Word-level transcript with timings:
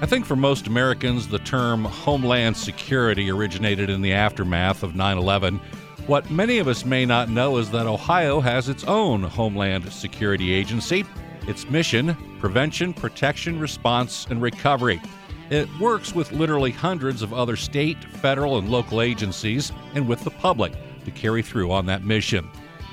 I 0.00 0.06
think 0.06 0.26
for 0.26 0.36
most 0.36 0.68
Americans, 0.68 1.26
the 1.26 1.40
term 1.40 1.84
Homeland 1.84 2.56
Security 2.56 3.32
originated 3.32 3.90
in 3.90 4.00
the 4.00 4.12
aftermath 4.12 4.84
of 4.84 4.94
9 4.94 5.18
11. 5.18 5.60
What 6.06 6.30
many 6.30 6.58
of 6.58 6.68
us 6.68 6.84
may 6.84 7.04
not 7.04 7.28
know 7.28 7.56
is 7.56 7.68
that 7.72 7.88
Ohio 7.88 8.38
has 8.38 8.68
its 8.68 8.84
own 8.84 9.24
Homeland 9.24 9.92
Security 9.92 10.52
Agency. 10.52 11.04
Its 11.48 11.68
mission 11.68 12.16
prevention, 12.38 12.94
protection, 12.94 13.58
response, 13.58 14.24
and 14.30 14.40
recovery. 14.40 15.02
It 15.50 15.68
works 15.80 16.14
with 16.14 16.30
literally 16.30 16.70
hundreds 16.70 17.20
of 17.20 17.34
other 17.34 17.56
state, 17.56 18.02
federal, 18.04 18.58
and 18.58 18.68
local 18.68 19.02
agencies 19.02 19.72
and 19.96 20.06
with 20.06 20.22
the 20.22 20.30
public 20.30 20.74
to 21.06 21.10
carry 21.10 21.42
through 21.42 21.72
on 21.72 21.86
that 21.86 22.04
mission. 22.04 22.48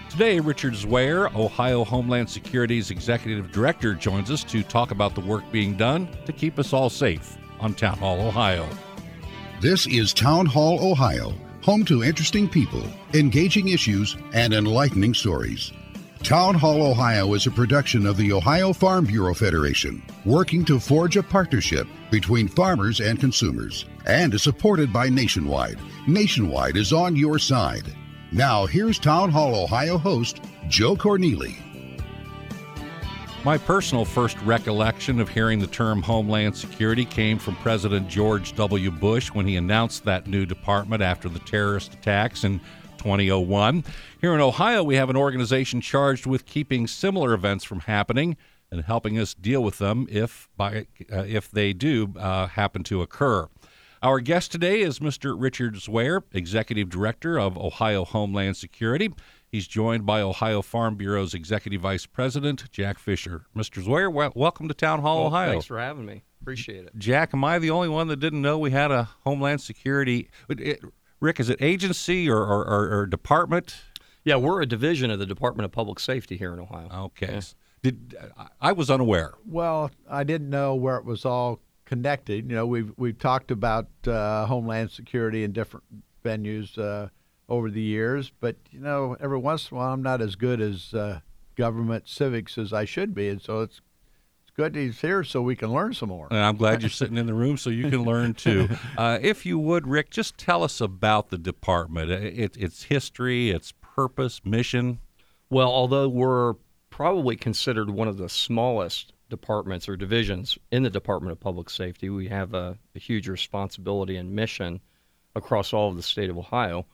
Today, 0.09 0.39
Richard 0.39 0.73
Zwayer, 0.73 1.33
Ohio 1.35 1.83
Homeland 1.83 2.29
Security's 2.29 2.89
Executive 2.89 3.51
Director, 3.51 3.93
joins 3.93 4.31
us 4.31 4.43
to 4.45 4.63
talk 4.63 4.91
about 4.91 5.13
the 5.13 5.21
work 5.21 5.43
being 5.51 5.75
done 5.75 6.07
to 6.25 6.31
keep 6.31 6.57
us 6.57 6.71
all 6.71 6.89
safe 6.89 7.37
on 7.59 7.73
Town 7.73 7.97
Hall, 7.97 8.21
Ohio. 8.21 8.67
This 9.59 9.87
is 9.87 10.13
Town 10.13 10.45
Hall, 10.45 10.79
Ohio, 10.79 11.33
home 11.63 11.83
to 11.85 12.03
interesting 12.03 12.47
people, 12.47 12.83
engaging 13.13 13.69
issues, 13.69 14.15
and 14.33 14.53
enlightening 14.53 15.13
stories. 15.13 15.73
Town 16.23 16.55
Hall, 16.55 16.81
Ohio 16.81 17.33
is 17.33 17.45
a 17.45 17.51
production 17.51 18.05
of 18.05 18.17
the 18.17 18.31
Ohio 18.31 18.73
Farm 18.73 19.05
Bureau 19.05 19.33
Federation, 19.33 20.01
working 20.23 20.63
to 20.65 20.79
forge 20.79 21.17
a 21.17 21.23
partnership 21.23 21.87
between 22.09 22.47
farmers 22.47 22.99
and 22.99 23.19
consumers, 23.19 23.85
and 24.05 24.33
is 24.33 24.43
supported 24.43 24.93
by 24.93 25.09
Nationwide. 25.09 25.77
Nationwide 26.07 26.77
is 26.77 26.93
on 26.93 27.15
your 27.15 27.37
side. 27.37 27.93
Now, 28.31 28.65
here's 28.65 28.97
Town 28.97 29.29
Hall, 29.29 29.55
Ohio 29.55 29.97
host 29.97 30.41
Joe 30.67 30.95
Cornely. 30.95 31.55
My 33.45 33.59
personal 33.59 34.03
first 34.03 34.41
recollection 34.41 35.19
of 35.19 35.29
hearing 35.29 35.59
the 35.59 35.67
term 35.67 36.01
Homeland 36.01 36.57
Security 36.57 37.05
came 37.05 37.37
from 37.37 37.55
President 37.57 38.07
George 38.07 38.55
W. 38.55 38.89
Bush 38.89 39.29
when 39.29 39.45
he 39.45 39.55
announced 39.55 40.05
that 40.05 40.25
new 40.25 40.47
department 40.47 41.03
after 41.03 41.29
the 41.29 41.39
terrorist 41.39 41.93
attacks 41.93 42.43
in 42.43 42.59
2001. 42.97 43.83
Here 44.19 44.33
in 44.33 44.41
Ohio, 44.41 44.83
we 44.83 44.95
have 44.95 45.11
an 45.11 45.15
organization 45.15 45.79
charged 45.79 46.25
with 46.25 46.47
keeping 46.47 46.87
similar 46.87 47.35
events 47.35 47.63
from 47.63 47.81
happening 47.81 48.35
and 48.71 48.81
helping 48.81 49.19
us 49.19 49.35
deal 49.35 49.63
with 49.63 49.77
them 49.77 50.07
if 50.09 50.49
by 50.57 50.87
uh, 51.13 51.23
if 51.27 51.51
they 51.51 51.73
do 51.73 52.11
uh, 52.17 52.47
happen 52.47 52.83
to 52.85 53.03
occur. 53.03 53.47
Our 54.05 54.19
guest 54.19 54.51
today 54.51 54.81
is 54.81 54.99
Mr. 54.99 55.35
Richard 55.35 55.73
Zwayer, 55.77 56.21
Executive 56.31 56.89
Director 56.91 57.39
of 57.39 57.57
Ohio 57.57 58.05
Homeland 58.05 58.55
Security. 58.55 59.11
He's 59.47 59.65
joined 59.65 60.05
by 60.05 60.21
Ohio 60.21 60.61
Farm 60.61 60.95
Bureau's 60.95 61.33
Executive 61.33 61.81
Vice 61.81 62.05
President, 62.05 62.69
Jack 62.71 62.99
Fisher. 62.99 63.47
Mr. 63.55 63.83
Zwayer, 63.83 64.13
well, 64.13 64.31
welcome 64.35 64.67
to 64.67 64.75
Town 64.75 65.01
Hall, 65.01 65.21
well, 65.21 65.27
Ohio. 65.29 65.53
Thanks 65.53 65.65
for 65.65 65.79
having 65.79 66.05
me. 66.05 66.21
Appreciate 66.39 66.85
it. 66.85 66.95
Jack, 66.99 67.33
am 67.33 67.43
I 67.43 67.57
the 67.57 67.71
only 67.71 67.89
one 67.89 68.07
that 68.09 68.17
didn't 68.17 68.43
know 68.43 68.59
we 68.59 68.69
had 68.69 68.91
a 68.91 69.09
Homeland 69.23 69.61
Security? 69.61 70.29
It, 70.49 70.83
Rick, 71.19 71.39
is 71.39 71.49
it 71.49 71.59
agency 71.59 72.29
or, 72.29 72.43
or, 72.43 72.63
or, 72.63 72.99
or, 72.99 73.05
department? 73.07 73.75
Yeah, 74.23 74.35
we're 74.35 74.61
a 74.61 74.67
division 74.67 75.09
of 75.09 75.17
the 75.17 75.25
Department 75.25 75.65
of 75.65 75.71
Public 75.71 75.99
Safety 75.99 76.37
here 76.37 76.53
in 76.53 76.59
Ohio. 76.59 76.89
Okay. 77.05 77.33
Yeah. 77.33 77.41
Did 77.81 78.15
I 78.61 78.71
was 78.71 78.91
unaware. 78.91 79.33
Well, 79.47 79.89
I 80.07 80.23
didn't 80.23 80.51
know 80.51 80.75
where 80.75 80.97
it 80.97 81.05
was 81.05 81.25
all 81.25 81.59
connected. 81.85 82.49
You 82.49 82.55
know, 82.55 82.65
we've 82.65 82.91
we've 82.97 83.17
talked 83.17 83.51
about 83.51 83.87
uh, 84.07 84.45
homeland 84.45 84.91
security 84.91 85.43
in 85.43 85.51
different 85.51 85.85
venues 86.23 86.77
uh, 86.77 87.09
over 87.47 87.69
the 87.69 87.81
years, 87.81 88.31
but 88.39 88.57
you 88.71 88.79
know, 88.79 89.15
every 89.19 89.37
once 89.37 89.69
in 89.69 89.77
a 89.77 89.79
while, 89.79 89.93
I'm 89.93 90.03
not 90.03 90.21
as 90.21 90.35
good 90.35 90.59
as 90.59 90.93
uh, 90.93 91.19
government 91.55 92.07
civics 92.07 92.57
as 92.57 92.73
I 92.73 92.85
should 92.85 93.13
be, 93.13 93.29
and 93.29 93.41
so 93.41 93.61
it's 93.61 93.81
it's 94.41 94.51
good 94.55 94.75
he's 94.75 95.01
here 95.01 95.23
so 95.23 95.41
we 95.41 95.55
can 95.55 95.71
learn 95.71 95.93
some 95.93 96.09
more. 96.09 96.27
And 96.29 96.39
I'm 96.39 96.57
glad 96.57 96.81
you're 96.81 96.89
sitting 96.89 97.17
in 97.17 97.27
the 97.27 97.33
room 97.33 97.57
so 97.57 97.69
you 97.69 97.89
can 97.89 98.03
learn 98.03 98.33
too. 98.33 98.69
Uh, 98.97 99.19
if 99.21 99.45
you 99.45 99.59
would, 99.59 99.87
Rick, 99.87 100.09
just 100.09 100.37
tell 100.37 100.63
us 100.63 100.79
about 100.79 101.29
the 101.29 101.37
department, 101.37 102.09
uh, 102.09 102.15
it, 102.15 102.55
its 102.55 102.83
history, 102.83 103.49
its 103.49 103.73
purpose, 103.81 104.41
mission. 104.45 104.99
Well, 105.49 105.67
although 105.67 106.07
we're 106.07 106.53
probably 106.89 107.35
considered 107.35 107.89
one 107.89 108.07
of 108.07 108.15
the 108.17 108.29
smallest 108.29 109.11
departments 109.29 109.89
or 109.89 109.97
divisions 109.97 110.57
in 110.71 110.83
the 110.83 110.89
Department 110.89 111.31
of 111.31 111.39
Public 111.39 111.69
Safety. 111.69 112.09
We 112.09 112.27
have 112.27 112.53
a, 112.53 112.77
a, 112.95 112.99
huge 112.99 113.27
responsibility 113.27 114.17
and 114.17 114.31
mission 114.31 114.79
across 115.35 115.73
all 115.73 115.89
of 115.89 115.95
the 115.95 116.03
state 116.03 116.29
of 116.29 116.37
Ohio. 116.37 116.85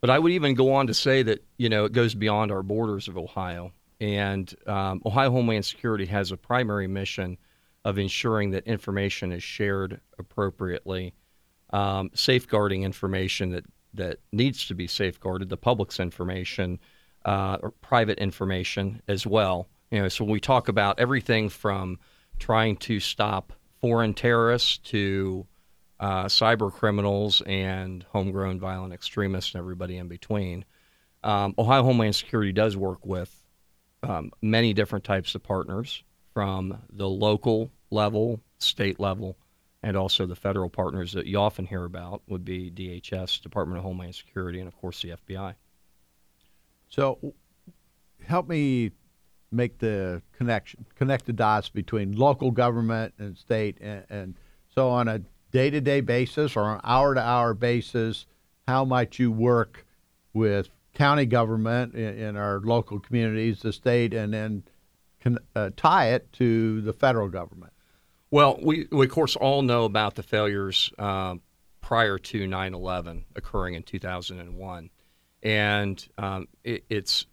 But 0.00 0.10
I 0.10 0.18
would 0.18 0.32
even 0.32 0.54
go 0.54 0.74
on 0.74 0.86
to 0.88 0.94
say 0.94 1.22
that 1.22 1.44
you 1.56 1.68
know 1.68 1.84
it 1.84 1.92
goes 1.92 2.14
beyond 2.14 2.52
our 2.52 2.62
borders 2.62 3.08
of 3.08 3.16
Ohio, 3.16 3.72
and 4.00 4.54
um, 4.66 5.02
Ohio 5.06 5.30
Homeland 5.30 5.64
Security 5.64 6.06
has 6.06 6.30
a 6.30 6.36
primary 6.36 6.86
mission 6.86 7.38
of 7.84 7.98
ensuring 7.98 8.50
that 8.50 8.66
information 8.66 9.32
is 9.32 9.42
shared 9.42 10.00
appropriately, 10.18 11.14
um, 11.70 12.10
safeguarding 12.14 12.82
information 12.82 13.50
that 13.50 13.64
that 13.94 14.18
needs 14.32 14.66
to 14.66 14.74
be 14.74 14.86
safeguarded, 14.86 15.48
the 15.48 15.56
public's 15.56 16.00
information 16.00 16.78
uh, 17.24 17.58
or 17.62 17.70
private 17.70 18.18
information 18.18 19.00
as 19.08 19.26
well 19.26 19.68
you 19.94 20.02
know, 20.02 20.08
so 20.08 20.24
when 20.24 20.32
we 20.32 20.40
talk 20.40 20.66
about 20.66 20.98
everything 20.98 21.48
from 21.48 22.00
trying 22.40 22.76
to 22.78 22.98
stop 22.98 23.52
foreign 23.80 24.12
terrorists 24.12 24.78
to 24.78 25.46
uh, 26.00 26.24
cyber 26.24 26.72
criminals 26.72 27.42
and 27.46 28.04
homegrown 28.10 28.58
violent 28.58 28.92
extremists 28.92 29.54
and 29.54 29.60
everybody 29.60 29.96
in 29.96 30.08
between, 30.08 30.64
um, 31.22 31.54
Ohio 31.56 31.84
Homeland 31.84 32.16
Security 32.16 32.50
does 32.50 32.76
work 32.76 33.06
with 33.06 33.40
um, 34.02 34.32
many 34.42 34.74
different 34.74 35.04
types 35.04 35.36
of 35.36 35.44
partners 35.44 36.02
from 36.32 36.76
the 36.92 37.08
local 37.08 37.70
level, 37.90 38.40
state 38.58 38.98
level, 38.98 39.36
and 39.84 39.96
also 39.96 40.26
the 40.26 40.34
federal 40.34 40.68
partners 40.68 41.12
that 41.12 41.26
you 41.26 41.38
often 41.38 41.66
hear 41.66 41.84
about 41.84 42.20
would 42.26 42.44
be 42.44 42.68
DHS, 42.68 43.40
Department 43.40 43.78
of 43.78 43.84
Homeland 43.84 44.16
Security, 44.16 44.58
and 44.58 44.66
of 44.66 44.76
course 44.76 45.00
the 45.02 45.10
FBI. 45.10 45.54
So, 46.88 47.32
help 48.26 48.48
me 48.48 48.90
make 49.54 49.78
the 49.78 50.22
connection, 50.32 50.84
connect 50.96 51.26
the 51.26 51.32
dots 51.32 51.68
between 51.68 52.12
local 52.12 52.50
government 52.50 53.14
and 53.18 53.36
state, 53.36 53.78
and, 53.80 54.04
and 54.10 54.34
so 54.74 54.88
on 54.90 55.08
a 55.08 55.20
day-to-day 55.52 56.00
basis 56.00 56.56
or 56.56 56.74
an 56.74 56.80
hour-to-hour 56.84 57.54
basis, 57.54 58.26
how 58.66 58.84
might 58.84 59.18
you 59.18 59.30
work 59.30 59.86
with 60.32 60.68
county 60.94 61.26
government 61.26 61.94
in, 61.94 62.18
in 62.18 62.36
our 62.36 62.60
local 62.60 62.98
communities, 62.98 63.60
the 63.60 63.72
state, 63.72 64.12
and 64.14 64.32
then 64.32 64.62
uh, 65.54 65.70
tie 65.76 66.08
it 66.08 66.32
to 66.32 66.80
the 66.80 66.92
federal 66.92 67.28
government? 67.28 67.72
Well, 68.30 68.58
we, 68.60 68.88
we 68.90 69.06
of 69.06 69.12
course 69.12 69.36
all 69.36 69.62
know 69.62 69.84
about 69.84 70.16
the 70.16 70.22
failures 70.22 70.90
uh, 70.98 71.36
prior 71.80 72.18
to 72.18 72.48
9/11 72.48 73.24
occurring 73.36 73.74
in 73.74 73.84
2001, 73.84 74.90
and 75.42 76.08
um, 76.18 76.48
it, 76.64 76.84
it's 76.88 77.26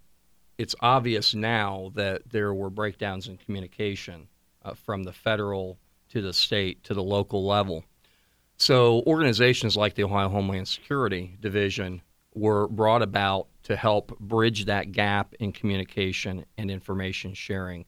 it's 0.61 0.75
obvious 0.81 1.33
now 1.33 1.91
that 1.95 2.21
there 2.29 2.53
were 2.53 2.69
breakdowns 2.69 3.27
in 3.27 3.35
communication 3.35 4.27
uh, 4.63 4.75
from 4.75 5.01
the 5.01 5.11
federal 5.11 5.79
to 6.09 6.21
the 6.21 6.31
state 6.31 6.83
to 6.83 6.93
the 6.93 7.01
local 7.01 7.47
level. 7.47 7.83
So 8.57 9.01
organizations 9.07 9.75
like 9.75 9.95
the 9.95 10.03
Ohio 10.03 10.29
Homeland 10.29 10.67
Security 10.67 11.35
Division 11.41 11.99
were 12.35 12.67
brought 12.67 13.01
about 13.01 13.47
to 13.63 13.75
help 13.75 14.17
bridge 14.19 14.65
that 14.65 14.91
gap 14.91 15.33
in 15.39 15.51
communication 15.51 16.45
and 16.59 16.69
information 16.69 17.33
sharing 17.33 17.83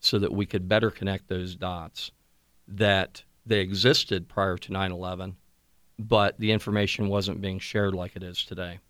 so 0.00 0.18
that 0.18 0.32
we 0.32 0.46
could 0.46 0.68
better 0.68 0.90
connect 0.90 1.28
those 1.28 1.54
dots 1.54 2.10
that 2.66 3.22
they 3.46 3.60
existed 3.60 4.28
prior 4.28 4.56
to 4.58 4.72
9/11 4.72 5.36
but 5.98 6.38
the 6.40 6.50
information 6.50 7.08
wasn't 7.08 7.40
being 7.40 7.58
shared 7.58 7.94
like 7.94 8.16
it 8.16 8.22
is 8.22 8.44
today. 8.44 8.80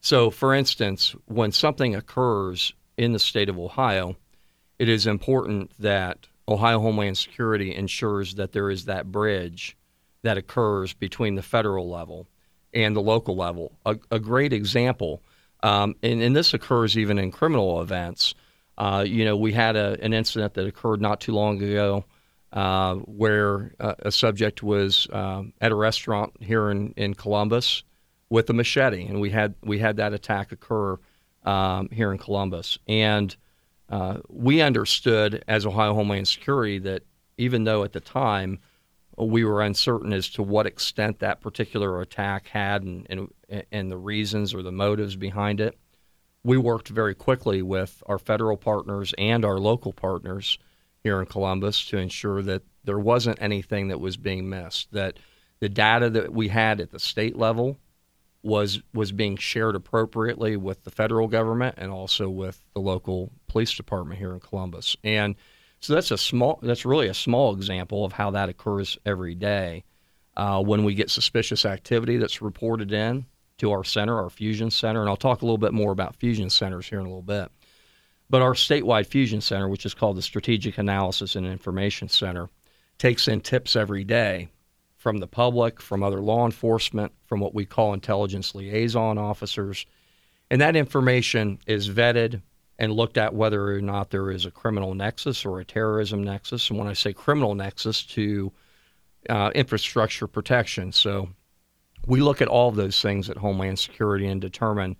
So, 0.00 0.30
for 0.30 0.54
instance, 0.54 1.14
when 1.26 1.52
something 1.52 1.94
occurs 1.94 2.72
in 2.96 3.12
the 3.12 3.18
state 3.18 3.48
of 3.48 3.58
Ohio, 3.58 4.16
it 4.78 4.88
is 4.88 5.06
important 5.06 5.72
that 5.78 6.26
Ohio 6.48 6.80
Homeland 6.80 7.18
Security 7.18 7.74
ensures 7.74 8.34
that 8.36 8.52
there 8.52 8.70
is 8.70 8.86
that 8.86 9.12
bridge 9.12 9.76
that 10.22 10.38
occurs 10.38 10.94
between 10.94 11.34
the 11.34 11.42
federal 11.42 11.88
level 11.88 12.26
and 12.72 12.96
the 12.96 13.00
local 13.00 13.36
level. 13.36 13.72
A, 13.84 13.98
a 14.10 14.18
great 14.18 14.52
example, 14.52 15.22
um, 15.62 15.94
and, 16.02 16.22
and, 16.22 16.34
this 16.34 16.54
occurs 16.54 16.96
even 16.96 17.18
in 17.18 17.30
criminal 17.30 17.82
events. 17.82 18.34
Uh, 18.78 19.04
you 19.06 19.24
know, 19.26 19.36
we 19.36 19.52
had 19.52 19.76
a, 19.76 19.98
an 20.00 20.14
incident 20.14 20.54
that 20.54 20.66
occurred 20.66 21.02
not 21.02 21.20
too 21.20 21.32
long 21.32 21.62
ago 21.62 22.04
uh, 22.52 22.94
where 22.94 23.74
uh, 23.78 23.94
a 23.98 24.10
subject 24.10 24.62
was 24.62 25.06
um, 25.12 25.52
at 25.60 25.72
a 25.72 25.74
restaurant 25.74 26.32
here 26.40 26.70
in, 26.70 26.94
in 26.96 27.12
Columbus 27.12 27.82
with 28.30 28.48
a 28.48 28.52
machete, 28.52 29.06
and 29.06 29.20
we 29.20 29.30
had 29.30 29.54
we 29.62 29.78
had 29.78 29.96
that 29.96 30.12
attack 30.12 30.52
occur 30.52 30.96
um, 31.44 31.88
here 31.90 32.12
in 32.12 32.18
Columbus, 32.18 32.78
and 32.86 33.36
uh, 33.90 34.18
we 34.28 34.62
understood 34.62 35.44
as 35.48 35.66
Ohio 35.66 35.94
Homeland 35.94 36.28
Security 36.28 36.78
that 36.78 37.02
even 37.36 37.64
though 37.64 37.82
at 37.82 37.92
the 37.92 38.00
time 38.00 38.60
we 39.18 39.44
were 39.44 39.62
uncertain 39.62 40.12
as 40.12 40.28
to 40.30 40.42
what 40.42 40.66
extent 40.66 41.18
that 41.18 41.40
particular 41.40 42.00
attack 42.00 42.46
had 42.48 42.82
and, 42.82 43.06
and, 43.10 43.64
and 43.72 43.90
the 43.90 43.96
reasons 43.96 44.54
or 44.54 44.62
the 44.62 44.72
motives 44.72 45.16
behind 45.16 45.60
it, 45.60 45.76
we 46.44 46.56
worked 46.56 46.88
very 46.88 47.14
quickly 47.14 47.60
with 47.60 48.02
our 48.06 48.18
federal 48.18 48.56
partners 48.56 49.12
and 49.18 49.44
our 49.44 49.58
local 49.58 49.92
partners 49.92 50.58
here 51.02 51.20
in 51.20 51.26
Columbus 51.26 51.84
to 51.86 51.98
ensure 51.98 52.42
that 52.42 52.62
there 52.84 52.98
wasn't 52.98 53.40
anything 53.42 53.88
that 53.88 54.00
was 54.00 54.16
being 54.16 54.48
missed, 54.48 54.92
that 54.92 55.18
the 55.60 55.68
data 55.68 56.08
that 56.10 56.32
we 56.32 56.48
had 56.48 56.80
at 56.80 56.90
the 56.90 57.00
state 57.00 57.36
level 57.36 57.76
was 58.42 58.80
was 58.94 59.12
being 59.12 59.36
shared 59.36 59.76
appropriately 59.76 60.56
with 60.56 60.84
the 60.84 60.90
federal 60.90 61.28
government 61.28 61.74
and 61.78 61.90
also 61.90 62.28
with 62.28 62.62
the 62.74 62.80
local 62.80 63.30
police 63.48 63.74
department 63.74 64.18
here 64.18 64.32
in 64.32 64.40
Columbus. 64.40 64.96
And 65.04 65.34
so 65.80 65.94
that's 65.94 66.10
a 66.10 66.18
small 66.18 66.58
that's 66.62 66.84
really 66.84 67.08
a 67.08 67.14
small 67.14 67.54
example 67.54 68.04
of 68.04 68.12
how 68.12 68.30
that 68.30 68.48
occurs 68.48 68.98
every 69.04 69.34
day. 69.34 69.84
Uh, 70.36 70.62
when 70.62 70.84
we 70.84 70.94
get 70.94 71.10
suspicious 71.10 71.66
activity 71.66 72.16
that's 72.16 72.40
reported 72.40 72.92
in 72.92 73.26
to 73.58 73.72
our 73.72 73.84
center, 73.84 74.18
our 74.18 74.30
fusion 74.30 74.70
center, 74.70 75.00
and 75.00 75.08
I'll 75.08 75.16
talk 75.16 75.42
a 75.42 75.44
little 75.44 75.58
bit 75.58 75.74
more 75.74 75.92
about 75.92 76.16
fusion 76.16 76.48
centers 76.48 76.88
here 76.88 77.00
in 77.00 77.04
a 77.04 77.08
little 77.08 77.20
bit. 77.20 77.50
But 78.30 78.40
our 78.40 78.54
statewide 78.54 79.06
fusion 79.06 79.40
center, 79.40 79.68
which 79.68 79.84
is 79.84 79.92
called 79.92 80.16
the 80.16 80.22
Strategic 80.22 80.78
Analysis 80.78 81.34
and 81.34 81.44
Information 81.44 82.08
Center, 82.08 82.48
takes 82.96 83.26
in 83.26 83.40
tips 83.40 83.74
every 83.74 84.04
day 84.04 84.48
from 85.00 85.16
the 85.16 85.26
public, 85.26 85.80
from 85.80 86.02
other 86.02 86.20
law 86.20 86.44
enforcement, 86.44 87.10
from 87.24 87.40
what 87.40 87.54
we 87.54 87.64
call 87.64 87.94
intelligence 87.94 88.54
liaison 88.54 89.16
officers. 89.16 89.86
And 90.50 90.60
that 90.60 90.76
information 90.76 91.58
is 91.66 91.88
vetted 91.88 92.42
and 92.78 92.92
looked 92.92 93.16
at 93.16 93.34
whether 93.34 93.74
or 93.74 93.80
not 93.80 94.10
there 94.10 94.30
is 94.30 94.44
a 94.44 94.50
criminal 94.50 94.94
nexus 94.94 95.46
or 95.46 95.58
a 95.58 95.64
terrorism 95.64 96.22
nexus. 96.22 96.68
And 96.68 96.78
when 96.78 96.86
I 96.86 96.92
say 96.92 97.14
criminal 97.14 97.54
nexus, 97.54 98.04
to 98.08 98.52
uh, 99.30 99.50
infrastructure 99.54 100.26
protection. 100.26 100.92
So 100.92 101.30
we 102.06 102.20
look 102.20 102.42
at 102.42 102.48
all 102.48 102.68
of 102.68 102.76
those 102.76 103.00
things 103.00 103.30
at 103.30 103.38
Homeland 103.38 103.78
Security 103.78 104.26
and 104.26 104.40
determine 104.40 104.96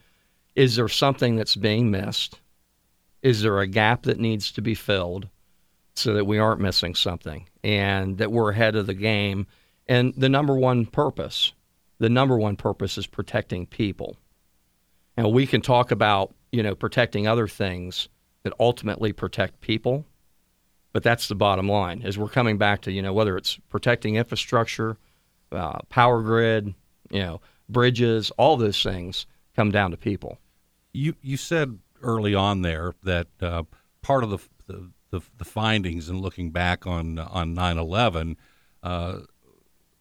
is 0.56 0.76
there 0.76 0.88
something 0.88 1.37
that's 1.37 1.56
being 1.56 1.91
missed? 1.91 2.41
Is 3.23 3.43
there 3.43 3.61
a 3.61 3.67
gap 3.67 4.05
that 4.05 4.19
needs 4.19 4.50
to 4.52 4.62
be 4.62 4.75
filled 4.75 5.29
so 5.94 6.14
that 6.14 6.25
we 6.25 6.38
aren't 6.38 6.62
missing 6.62 6.94
something 6.94 7.47
and 7.62 8.17
that 8.17 8.32
we're 8.32 8.50
ahead 8.50 8.76
of 8.76 8.87
the 8.87 8.94
game 8.94 9.47
and 9.90 10.14
the 10.16 10.28
number 10.28 10.54
one 10.54 10.87
purpose, 10.87 11.52
the 11.98 12.08
number 12.08 12.38
one 12.38 12.54
purpose 12.54 12.96
is 12.96 13.08
protecting 13.08 13.66
people. 13.66 14.16
And 15.16 15.32
we 15.32 15.48
can 15.48 15.60
talk 15.60 15.90
about, 15.90 16.32
you 16.52 16.62
know, 16.62 16.76
protecting 16.76 17.26
other 17.26 17.48
things 17.48 18.08
that 18.44 18.52
ultimately 18.60 19.12
protect 19.12 19.60
people, 19.60 20.06
but 20.92 21.02
that's 21.02 21.26
the 21.26 21.34
bottom 21.34 21.69
line. 21.69 22.02
As 22.04 22.16
we're 22.16 22.28
coming 22.28 22.56
back 22.56 22.82
to, 22.82 22.92
you 22.92 23.02
know, 23.02 23.12
whether 23.12 23.37
it's 23.37 23.58
protecting 23.69 24.14
infrastructure, 24.14 24.96
uh, 25.50 25.81
power 25.88 26.22
grid, 26.22 26.72
you 27.10 27.20
know, 27.20 27.40
bridges, 27.69 28.31
all 28.38 28.56
those 28.56 28.81
things 28.81 29.26
come 29.56 29.72
down 29.72 29.90
to 29.90 29.96
people. 29.96 30.38
You 30.92 31.16
you 31.20 31.37
said 31.37 31.81
early 32.00 32.34
on 32.34 32.62
there 32.62 32.94
that 33.02 33.26
uh, 33.42 33.64
part 34.02 34.22
of 34.22 34.31
the, 34.31 34.38
the, 34.69 34.90
the 35.10 35.20
the 35.38 35.44
findings 35.44 36.08
and 36.08 36.20
looking 36.20 36.52
back 36.52 36.87
on 36.87 37.19
on 37.19 37.56
9/11 37.56 38.37
uh, 38.82 39.19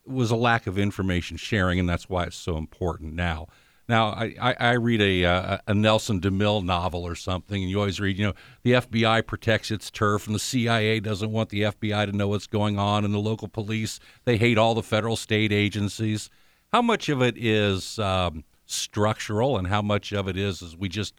was 0.09 0.31
a 0.31 0.35
lack 0.35 0.67
of 0.67 0.77
information 0.77 1.37
sharing, 1.37 1.79
and 1.79 1.87
that's 1.87 2.09
why 2.09 2.23
it's 2.23 2.35
so 2.35 2.57
important 2.57 3.13
now. 3.13 3.47
Now, 3.89 4.09
I, 4.09 4.35
I, 4.39 4.55
I 4.59 4.71
read 4.73 5.01
a, 5.01 5.25
uh, 5.25 5.57
a 5.65 5.73
Nelson 5.73 6.21
DeMille 6.21 6.63
novel 6.63 7.07
or 7.07 7.15
something, 7.15 7.63
and 7.63 7.71
you 7.71 7.79
always 7.79 7.99
read, 7.99 8.19
you 8.19 8.27
know, 8.27 8.33
the 8.61 8.73
FBI 8.73 9.25
protects 9.25 9.71
its 9.71 9.89
turf, 9.89 10.27
and 10.27 10.35
the 10.35 10.39
CIA 10.39 10.99
doesn't 10.99 11.31
want 11.31 11.49
the 11.49 11.63
FBI 11.63 12.05
to 12.05 12.11
know 12.15 12.27
what's 12.27 12.45
going 12.45 12.77
on, 12.77 13.03
and 13.03 13.11
the 13.11 13.19
local 13.19 13.47
police, 13.47 13.99
they 14.25 14.37
hate 14.37 14.59
all 14.59 14.75
the 14.75 14.83
federal 14.83 15.15
state 15.15 15.51
agencies. 15.51 16.29
How 16.71 16.83
much 16.83 17.09
of 17.09 17.23
it 17.23 17.35
is 17.35 17.97
um, 17.97 18.43
structural, 18.67 19.57
and 19.57 19.67
how 19.67 19.81
much 19.81 20.13
of 20.13 20.27
it 20.27 20.37
is, 20.37 20.61
is 20.61 20.77
we 20.77 20.87
just 20.87 21.15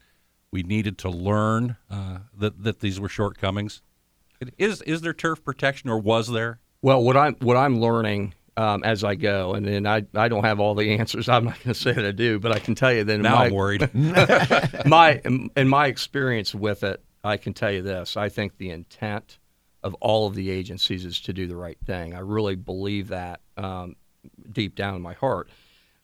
we 0.52 0.62
needed 0.62 0.96
to 0.98 1.10
learn 1.10 1.76
uh, 1.90 2.18
that 2.38 2.62
that 2.62 2.78
these 2.78 3.00
were 3.00 3.08
shortcomings? 3.08 3.82
Is 4.58 4.80
is 4.82 5.00
there 5.00 5.12
turf 5.12 5.42
protection, 5.42 5.90
or 5.90 5.98
was 5.98 6.28
there? 6.28 6.60
Well, 6.82 7.02
what 7.02 7.16
I'm 7.16 7.34
what 7.40 7.56
I'm 7.56 7.80
learning 7.80 8.34
um, 8.60 8.84
as 8.84 9.04
I 9.04 9.14
go. 9.14 9.54
And 9.54 9.64
then 9.64 9.86
I, 9.86 10.04
I 10.14 10.28
don't 10.28 10.44
have 10.44 10.60
all 10.60 10.74
the 10.74 10.92
answers. 10.98 11.28
I'm 11.30 11.44
not 11.44 11.54
going 11.64 11.74
to 11.74 11.80
say 11.80 11.92
that 11.92 12.04
I 12.04 12.12
do, 12.12 12.38
but 12.38 12.52
I 12.52 12.58
can 12.58 12.74
tell 12.74 12.92
you 12.92 13.04
that. 13.04 13.18
Now 13.18 13.36
my, 13.36 13.46
I'm 13.46 13.54
worried. 13.54 13.94
my 14.86 15.20
in 15.56 15.68
my 15.68 15.86
experience 15.86 16.54
with 16.54 16.84
it, 16.84 17.02
I 17.24 17.38
can 17.38 17.54
tell 17.54 17.72
you 17.72 17.80
this. 17.80 18.18
I 18.18 18.28
think 18.28 18.58
the 18.58 18.70
intent 18.70 19.38
of 19.82 19.94
all 19.94 20.26
of 20.26 20.34
the 20.34 20.50
agencies 20.50 21.06
is 21.06 21.20
to 21.22 21.32
do 21.32 21.46
the 21.46 21.56
right 21.56 21.78
thing. 21.86 22.14
I 22.14 22.18
really 22.18 22.54
believe 22.54 23.08
that 23.08 23.40
um, 23.56 23.96
deep 24.52 24.74
down 24.74 24.94
in 24.94 25.00
my 25.00 25.14
heart. 25.14 25.48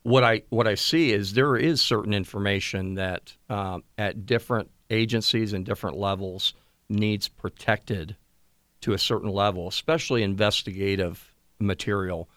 What 0.02 0.24
I 0.24 0.42
what 0.48 0.66
I 0.66 0.76
see 0.76 1.12
is 1.12 1.34
there 1.34 1.56
is 1.56 1.82
certain 1.82 2.14
information 2.14 2.94
that 2.94 3.34
um, 3.50 3.84
at 3.98 4.24
different 4.24 4.70
agencies 4.88 5.52
and 5.52 5.66
different 5.66 5.98
levels 5.98 6.54
needs 6.88 7.28
protected 7.28 8.16
to 8.80 8.94
a 8.94 8.98
certain 8.98 9.28
level, 9.28 9.68
especially 9.68 10.22
investigative 10.22 11.34
material 11.58 12.30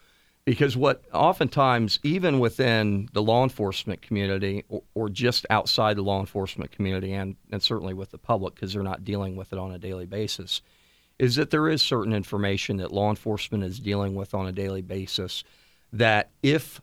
because 0.50 0.76
what 0.76 1.04
oftentimes, 1.12 2.00
even 2.02 2.40
within 2.40 3.08
the 3.12 3.22
law 3.22 3.44
enforcement 3.44 4.02
community 4.02 4.64
or, 4.68 4.82
or 4.96 5.08
just 5.08 5.46
outside 5.48 5.96
the 5.96 6.02
law 6.02 6.18
enforcement 6.18 6.72
community, 6.72 7.12
and, 7.12 7.36
and 7.52 7.62
certainly 7.62 7.94
with 7.94 8.10
the 8.10 8.18
public, 8.18 8.56
because 8.56 8.72
they're 8.72 8.82
not 8.82 9.04
dealing 9.04 9.36
with 9.36 9.52
it 9.52 9.60
on 9.60 9.70
a 9.70 9.78
daily 9.78 10.06
basis, 10.06 10.60
is 11.20 11.36
that 11.36 11.50
there 11.50 11.68
is 11.68 11.82
certain 11.82 12.12
information 12.12 12.78
that 12.78 12.90
law 12.90 13.10
enforcement 13.10 13.62
is 13.62 13.78
dealing 13.78 14.16
with 14.16 14.34
on 14.34 14.48
a 14.48 14.50
daily 14.50 14.82
basis 14.82 15.44
that 15.92 16.30
if 16.42 16.80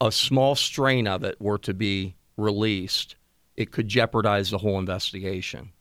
a 0.00 0.10
small 0.10 0.54
strain 0.54 1.06
of 1.06 1.22
it 1.22 1.38
were 1.38 1.58
to 1.58 1.74
be 1.74 2.14
released, 2.38 3.16
it 3.54 3.70
could 3.70 3.86
jeopardize 3.86 4.48
the 4.48 4.56
whole 4.56 4.78
investigation. 4.78 5.72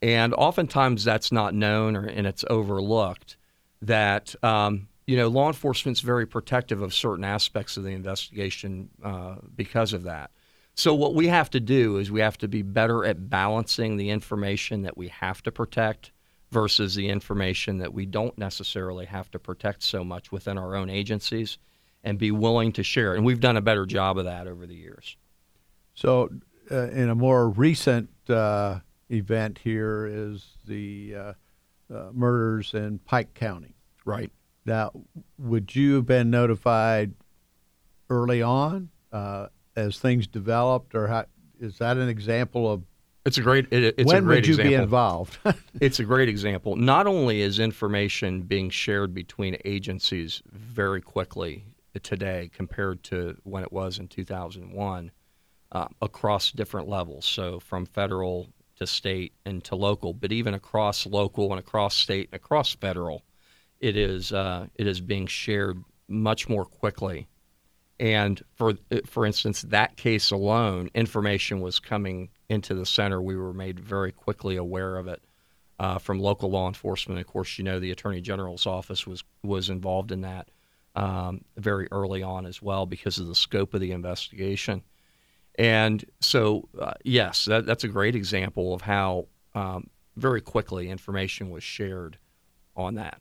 And 0.00 0.32
oftentimes 0.32 1.04
that's 1.04 1.30
not 1.30 1.52
known 1.52 1.94
or, 1.94 2.06
and 2.06 2.26
it's 2.26 2.46
overlooked 2.48 3.36
that 3.82 4.34
um, 4.42 4.88
you 5.10 5.16
know, 5.16 5.26
law 5.26 5.48
enforcement's 5.48 5.98
very 5.98 6.24
protective 6.24 6.82
of 6.82 6.94
certain 6.94 7.24
aspects 7.24 7.76
of 7.76 7.82
the 7.82 7.90
investigation 7.90 8.88
uh, 9.02 9.34
because 9.56 9.92
of 9.92 10.04
that. 10.04 10.30
So 10.76 10.94
what 10.94 11.16
we 11.16 11.26
have 11.26 11.50
to 11.50 11.58
do 11.58 11.96
is 11.96 12.12
we 12.12 12.20
have 12.20 12.38
to 12.38 12.46
be 12.46 12.62
better 12.62 13.04
at 13.04 13.28
balancing 13.28 13.96
the 13.96 14.10
information 14.10 14.82
that 14.82 14.96
we 14.96 15.08
have 15.08 15.42
to 15.42 15.50
protect 15.50 16.12
versus 16.52 16.94
the 16.94 17.08
information 17.08 17.78
that 17.78 17.92
we 17.92 18.06
don't 18.06 18.38
necessarily 18.38 19.04
have 19.04 19.28
to 19.32 19.40
protect 19.40 19.82
so 19.82 20.04
much 20.04 20.30
within 20.30 20.56
our 20.56 20.76
own 20.76 20.88
agencies 20.88 21.58
and 22.04 22.16
be 22.16 22.30
willing 22.30 22.70
to 22.74 22.84
share. 22.84 23.16
And 23.16 23.24
we've 23.24 23.40
done 23.40 23.56
a 23.56 23.60
better 23.60 23.86
job 23.86 24.16
of 24.16 24.26
that 24.26 24.46
over 24.46 24.64
the 24.64 24.76
years. 24.76 25.16
So, 25.94 26.30
uh, 26.70 26.88
in 26.90 27.08
a 27.08 27.16
more 27.16 27.50
recent 27.50 28.10
uh, 28.28 28.78
event 29.10 29.58
here 29.58 30.06
is 30.06 30.56
the 30.68 31.14
uh, 31.16 31.32
uh 31.92 32.10
murders 32.12 32.74
in 32.74 33.00
Pike 33.00 33.34
County. 33.34 33.74
Right. 34.04 34.30
Now, 34.64 34.92
would 35.38 35.74
you 35.74 35.96
have 35.96 36.06
been 36.06 36.30
notified 36.30 37.14
early 38.08 38.42
on 38.42 38.90
uh, 39.12 39.46
as 39.76 39.98
things 39.98 40.26
developed, 40.26 40.94
or 40.94 41.06
how, 41.08 41.24
is 41.58 41.78
that 41.78 41.96
an 41.96 42.08
example 42.08 42.70
of? 42.70 42.82
It's 43.24 43.38
a 43.38 43.42
great. 43.42 43.66
It, 43.70 43.94
it's 43.98 44.06
when 44.06 44.18
a 44.18 44.20
great 44.22 44.36
would 44.36 44.46
you 44.46 44.54
example. 44.54 44.70
be 44.70 44.74
involved? 44.74 45.38
it's 45.80 46.00
a 46.00 46.04
great 46.04 46.28
example. 46.28 46.76
Not 46.76 47.06
only 47.06 47.42
is 47.42 47.58
information 47.58 48.42
being 48.42 48.70
shared 48.70 49.14
between 49.14 49.56
agencies 49.64 50.42
very 50.50 51.00
quickly 51.00 51.64
today 52.02 52.50
compared 52.54 53.02
to 53.04 53.36
when 53.44 53.62
it 53.62 53.72
was 53.72 53.98
in 53.98 54.08
2001 54.08 55.10
uh, 55.72 55.88
across 56.00 56.52
different 56.52 56.88
levels, 56.88 57.26
so 57.26 57.60
from 57.60 57.84
federal 57.84 58.48
to 58.76 58.86
state 58.86 59.32
and 59.44 59.62
to 59.64 59.76
local, 59.76 60.14
but 60.14 60.32
even 60.32 60.54
across 60.54 61.06
local 61.06 61.50
and 61.50 61.58
across 61.58 61.94
state 61.96 62.28
and 62.32 62.36
across 62.36 62.74
federal 62.74 63.22
it 63.80 63.96
is 63.96 64.32
uh, 64.32 64.66
it 64.74 64.86
is 64.86 65.00
being 65.00 65.26
shared 65.26 65.82
much 66.08 66.48
more 66.48 66.64
quickly. 66.64 67.28
And 67.98 68.42
for 68.54 68.74
for 69.06 69.26
instance, 69.26 69.62
that 69.62 69.96
case 69.96 70.30
alone, 70.30 70.90
information 70.94 71.60
was 71.60 71.78
coming 71.78 72.30
into 72.48 72.74
the 72.74 72.86
center. 72.86 73.20
We 73.20 73.36
were 73.36 73.52
made 73.52 73.80
very 73.80 74.12
quickly 74.12 74.56
aware 74.56 74.96
of 74.96 75.06
it 75.08 75.22
uh, 75.78 75.98
from 75.98 76.18
local 76.18 76.50
law 76.50 76.68
enforcement. 76.68 77.20
Of 77.20 77.26
course, 77.26 77.58
you 77.58 77.64
know 77.64 77.80
the 77.80 77.90
Attorney 77.90 78.20
General's 78.20 78.66
office 78.66 79.06
was 79.06 79.24
was 79.42 79.68
involved 79.68 80.12
in 80.12 80.22
that 80.22 80.48
um, 80.94 81.44
very 81.56 81.88
early 81.90 82.22
on 82.22 82.46
as 82.46 82.60
well 82.62 82.86
because 82.86 83.18
of 83.18 83.26
the 83.26 83.34
scope 83.34 83.74
of 83.74 83.80
the 83.80 83.92
investigation. 83.92 84.82
And 85.58 86.04
so, 86.20 86.68
uh, 86.80 86.94
yes, 87.04 87.44
that, 87.46 87.66
that's 87.66 87.84
a 87.84 87.88
great 87.88 88.14
example 88.14 88.72
of 88.72 88.82
how 88.82 89.26
um, 89.54 89.90
very 90.16 90.40
quickly 90.40 90.88
information 90.88 91.50
was 91.50 91.62
shared 91.62 92.18
on 92.76 92.94
that. 92.94 93.20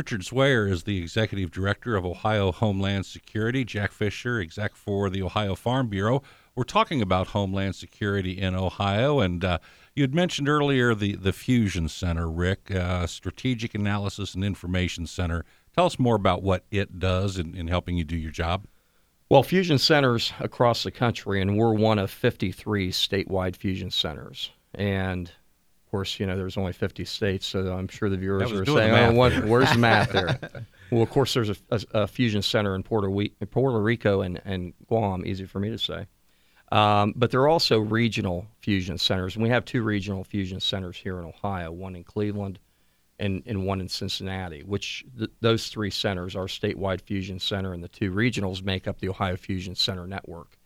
Richard 0.00 0.22
Zwayer 0.22 0.66
is 0.66 0.84
the 0.84 0.96
executive 0.96 1.50
director 1.50 1.94
of 1.94 2.06
Ohio 2.06 2.52
Homeland 2.52 3.04
Security. 3.04 3.66
Jack 3.66 3.92
Fisher, 3.92 4.40
exec 4.40 4.74
for 4.74 5.10
the 5.10 5.20
Ohio 5.20 5.54
Farm 5.54 5.88
Bureau. 5.88 6.22
We're 6.54 6.64
talking 6.64 7.02
about 7.02 7.26
Homeland 7.26 7.74
Security 7.74 8.40
in 8.40 8.54
Ohio, 8.54 9.20
and 9.20 9.44
uh, 9.44 9.58
you 9.94 10.02
had 10.02 10.14
mentioned 10.14 10.48
earlier 10.48 10.94
the 10.94 11.16
the 11.16 11.34
Fusion 11.34 11.86
Center, 11.86 12.30
Rick, 12.30 12.74
uh, 12.74 13.06
Strategic 13.06 13.74
Analysis 13.74 14.34
and 14.34 14.42
Information 14.42 15.06
Center. 15.06 15.44
Tell 15.76 15.84
us 15.84 15.98
more 15.98 16.16
about 16.16 16.42
what 16.42 16.64
it 16.70 16.98
does 16.98 17.36
in, 17.36 17.54
in 17.54 17.68
helping 17.68 17.98
you 17.98 18.04
do 18.04 18.16
your 18.16 18.32
job. 18.32 18.64
Well, 19.28 19.42
fusion 19.42 19.76
centers 19.76 20.32
across 20.40 20.82
the 20.82 20.90
country, 20.90 21.42
and 21.42 21.58
we're 21.58 21.74
one 21.74 21.98
of 21.98 22.10
53 22.10 22.90
statewide 22.90 23.54
fusion 23.54 23.90
centers. 23.90 24.50
And 24.74 25.30
course, 25.90 26.20
you 26.20 26.26
know, 26.26 26.36
there's 26.36 26.56
only 26.56 26.72
50 26.72 27.04
states, 27.04 27.46
so 27.46 27.72
I'm 27.74 27.88
sure 27.88 28.08
the 28.08 28.16
viewers 28.16 28.52
are 28.52 28.64
saying, 28.64 28.94
"Oh, 28.94 29.12
what, 29.12 29.44
where's 29.44 29.70
the 29.72 29.78
math 29.78 30.12
there?" 30.12 30.38
well, 30.90 31.02
of 31.02 31.10
course, 31.10 31.34
there's 31.34 31.50
a, 31.50 31.56
a, 31.70 31.80
a 31.92 32.06
fusion 32.06 32.42
center 32.42 32.74
in 32.74 32.82
Puerto, 32.82 33.10
we- 33.10 33.30
Puerto 33.50 33.80
Rico 33.80 34.22
and, 34.22 34.40
and 34.44 34.72
Guam. 34.86 35.26
Easy 35.26 35.46
for 35.46 35.60
me 35.60 35.70
to 35.70 35.78
say. 35.78 36.06
Um, 36.72 37.14
but 37.16 37.30
there 37.30 37.40
are 37.40 37.48
also 37.48 37.80
regional 37.80 38.46
fusion 38.60 38.96
centers, 38.96 39.34
and 39.34 39.42
we 39.42 39.48
have 39.48 39.64
two 39.64 39.82
regional 39.82 40.22
fusion 40.22 40.60
centers 40.60 40.96
here 40.96 41.18
in 41.18 41.24
Ohio, 41.24 41.72
one 41.72 41.96
in 41.96 42.04
Cleveland 42.04 42.60
and, 43.20 43.42
and 43.46 43.66
one 43.66 43.80
in 43.80 43.88
Cincinnati, 43.88 44.62
which 44.62 45.04
th- 45.18 45.30
those 45.40 45.68
three 45.68 45.90
centers, 45.90 46.34
our 46.34 46.46
statewide 46.46 47.02
fusion 47.02 47.38
center 47.38 47.72
and 47.72 47.84
the 47.84 47.88
two 47.88 48.12
regionals, 48.12 48.62
make 48.62 48.88
up 48.88 48.98
the 48.98 49.08
Ohio 49.08 49.36
Fusion 49.36 49.74
Center 49.74 50.06
network. 50.06 50.56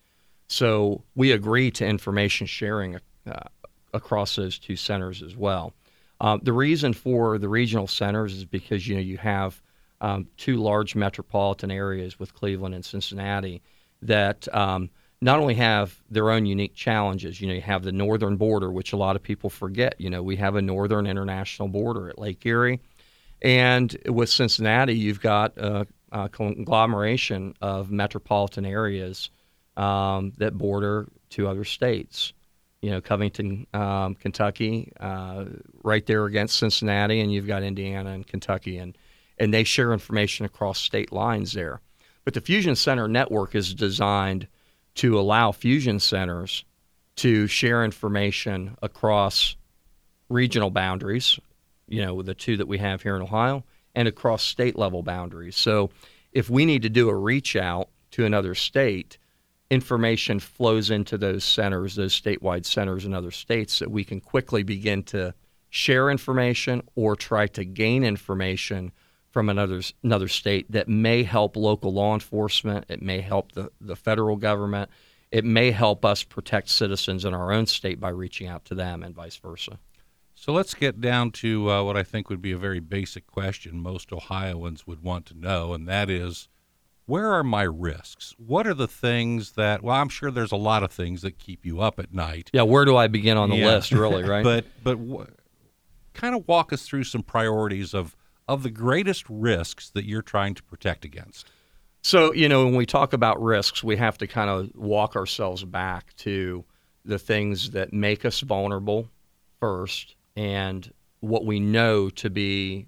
So 0.47 1.02
we 1.14 1.33
agree 1.33 1.71
to 1.73 1.87
information 1.87 2.47
sharing 2.47 3.00
uh, 3.26 3.49
across 3.95 4.37
those 4.37 4.59
two 4.59 4.77
centers 4.77 5.23
as 5.23 5.37
well. 5.37 5.73
Uh, 6.21 6.39
the 6.43 6.53
reason 6.53 6.93
for 6.93 7.39
the 7.39 7.49
regional 7.49 7.87
centers 7.87 8.35
is 8.35 8.45
because 8.45 8.87
you 8.87 8.95
know 8.95 9.01
you 9.01 9.17
have 9.17 9.61
um, 10.01 10.27
two 10.37 10.57
large 10.57 10.95
metropolitan 10.95 11.71
areas 11.71 12.19
with 12.19 12.35
Cleveland 12.35 12.75
and 12.75 12.85
Cincinnati 12.85 13.63
that 14.03 14.53
um, 14.55 14.91
not 15.21 15.39
only 15.39 15.55
have 15.55 15.99
their 16.11 16.31
own 16.31 16.45
unique 16.45 16.75
challenges. 16.75 17.41
You 17.41 17.49
know, 17.49 17.55
you 17.55 17.63
have 17.63 17.83
the 17.83 17.93
northern 17.93 18.37
border, 18.37 18.71
which 18.71 18.93
a 18.93 18.97
lot 18.97 19.17
of 19.17 19.23
people 19.23 19.49
forget. 19.49 19.95
You 19.99 20.11
know, 20.11 20.23
we 20.23 20.37
have 20.37 20.57
a 20.57 20.63
northern 20.63 21.07
international 21.07 21.69
border 21.69 22.11
at 22.11 22.19
Lake 22.19 22.45
Erie, 22.45 22.81
and 23.43 23.97
with 24.07 24.29
Cincinnati, 24.29 24.95
you've 24.95 25.21
got 25.21 25.57
a, 25.59 25.87
a 26.13 26.29
conglomeration 26.29 27.55
of 27.61 27.91
metropolitan 27.91 28.67
areas 28.67 29.31
um, 29.77 30.33
that 30.39 30.57
border 30.57 31.09
two 31.31 31.49
other 31.49 31.65
states. 31.65 32.33
You 32.85 32.91
know, 32.91 33.00
Covington, 33.00 33.67
um, 33.73 34.14
Kentucky, 34.14 34.93
uh, 35.00 35.47
right 35.83 36.05
there 36.05 36.26
against 36.26 36.59
Cincinnati, 36.59 37.21
and 37.21 37.33
you've 37.33 37.47
got 37.47 37.62
Indiana 37.62 38.11
and 38.11 38.26
Kentucky, 38.26 38.76
and 38.76 38.99
and 39.38 39.55
they 39.55 39.64
share 39.64 39.95
information 39.95 40.45
across 40.45 40.79
state 40.79 41.11
lines 41.11 41.55
there. 41.55 41.81
But 42.25 42.35
the 42.35 42.43
Fusion 42.43 42.76
Center 42.76 43.09
network 43.09 43.55
is 43.55 43.73
designed 43.73 44.49
to 44.97 45.19
allow 45.19 45.50
fusion 45.50 45.99
centers 45.99 46.64
to 47.17 47.47
share 47.47 47.85
information 47.85 48.76
across 48.83 49.57
regional 50.29 50.71
boundaries, 50.71 51.41
you 51.88 52.05
know, 52.05 52.21
the 52.21 52.35
two 52.35 52.59
that 52.59 52.69
we 52.69 52.76
have 52.76 53.00
here 53.00 53.17
in 53.17 53.23
Ohio, 53.23 53.64
and 53.95 54.07
across 54.09 54.43
state 54.43 54.76
level 54.76 55.03
boundaries. 55.03 55.57
So 55.57 55.88
if 56.33 56.50
we 56.50 56.67
need 56.67 56.83
to 56.83 56.91
do 56.91 57.09
a 57.09 57.14
reach 57.17 57.57
out 57.57 57.88
to 58.11 58.26
another 58.26 58.55
state, 58.55 59.17
information 59.75 60.40
flows 60.40 60.90
into 60.90 61.19
those 61.19 61.45
centers, 61.45 61.97
those 61.97 62.19
statewide 62.19 62.64
centers 62.64 63.04
in 63.04 63.12
other 63.12 63.31
states, 63.31 63.81
that 63.81 63.90
we 63.90 64.04
can 64.04 64.21
quickly 64.21 64.62
begin 64.62 65.02
to 65.02 65.35
share 65.69 66.09
information 66.09 66.83
or 66.95 67.16
try 67.16 67.47
to 67.49 67.64
gain 67.64 68.04
information 68.04 68.93
from 69.31 69.49
another 69.49 69.83
another 70.04 70.28
state 70.28 70.71
that 70.71 70.88
may 70.88 71.25
help 71.25 71.57
local 71.57 71.93
law 71.93 72.14
enforcement. 72.14 72.87
It 72.88 73.02
may 73.02 73.21
help 73.21 73.52
the, 73.52 73.71
the 73.81 73.97
federal 73.97 74.37
government. 74.37 74.88
It 75.33 75.45
may 75.45 75.73
help 75.73 76.04
us 76.04 76.23
protect 76.23 76.69
citizens 76.69 77.25
in 77.25 77.35
our 77.35 77.50
own 77.50 77.66
state 77.66 77.99
by 77.99 78.11
reaching 78.11 78.47
out 78.47 78.64
to 78.66 78.76
them, 78.76 79.02
and 79.02 79.12
vice 79.12 79.37
versa. 79.37 79.81
So 80.37 80.52
let's 80.52 80.75
get 80.75 81.00
down 81.00 81.33
to 81.33 81.71
uh, 81.71 81.83
what 81.83 81.97
I 81.97 82.04
think 82.04 82.31
would 82.31 82.43
be 82.43 82.52
a 82.52 82.59
very 82.59 82.81
basic 82.81 83.26
question 83.26 83.81
most 83.81 84.12
Ohioans 84.12 84.87
would 84.87 85.02
want 85.02 85.26
to 85.26 85.35
know, 85.35 85.73
and 85.75 85.88
that 85.88 86.09
is 86.09 86.49
where 87.06 87.32
are 87.32 87.44
my 87.44 87.62
risks? 87.62 88.34
What 88.38 88.66
are 88.66 88.75
the 88.75 88.88
things 88.88 89.52
that, 89.52 89.82
well, 89.82 89.96
I'm 89.96 90.08
sure 90.08 90.30
there's 90.30 90.52
a 90.52 90.56
lot 90.56 90.82
of 90.82 90.90
things 90.90 91.23
that 91.23 91.38
keep 91.38 91.66
you 91.66 91.80
up 91.80 91.99
at 91.99 92.12
night. 92.14 92.50
Yeah, 92.52 92.62
where 92.62 92.84
do 92.84 92.96
I 92.96 93.08
begin 93.08 93.37
on 93.37 93.50
the 93.50 93.56
Yeah. 93.56 93.75
list, 93.75 93.92
really, 93.92 94.23
right? 94.28 94.42
But, 94.42 94.64
but 94.82 94.96
w- 94.96 95.26
kind 96.14 96.34
of 96.34 96.49
walk 96.49 96.73
us 96.73 96.87
through 96.87 97.04
some 97.04 97.23
priorities 97.23 97.92
of, 97.94 98.16
of 98.49 98.62
the 98.62 98.70
greatest 98.70 99.25
risks 99.28 99.90
that 99.90 100.04
you're 100.06 100.23
trying 100.23 100.54
to 100.54 100.62
protect 100.62 101.04
against. 101.04 101.50
So, 102.02 102.32
you 102.34 102.49
know, 102.49 102.64
when 102.64 102.75
we 102.76 102.87
talk 102.87 103.12
about 103.12 103.42
risks, 103.42 103.82
we 103.82 103.96
have 103.96 104.18
to 104.18 104.26
kind 104.26 104.50
of 104.50 104.70
walk 104.75 105.16
ourselves 105.16 105.64
back 105.64 106.14
to 106.18 106.64
the 107.04 107.18
things 107.18 107.70
that 107.70 107.92
make 107.92 108.25
us 108.25 108.40
vulnerable 108.40 109.08
first 109.61 110.14
and 110.37 110.90
what 111.20 111.44
we 111.46 111.61
know 111.61 112.11
to 112.11 112.28
be 112.30 112.87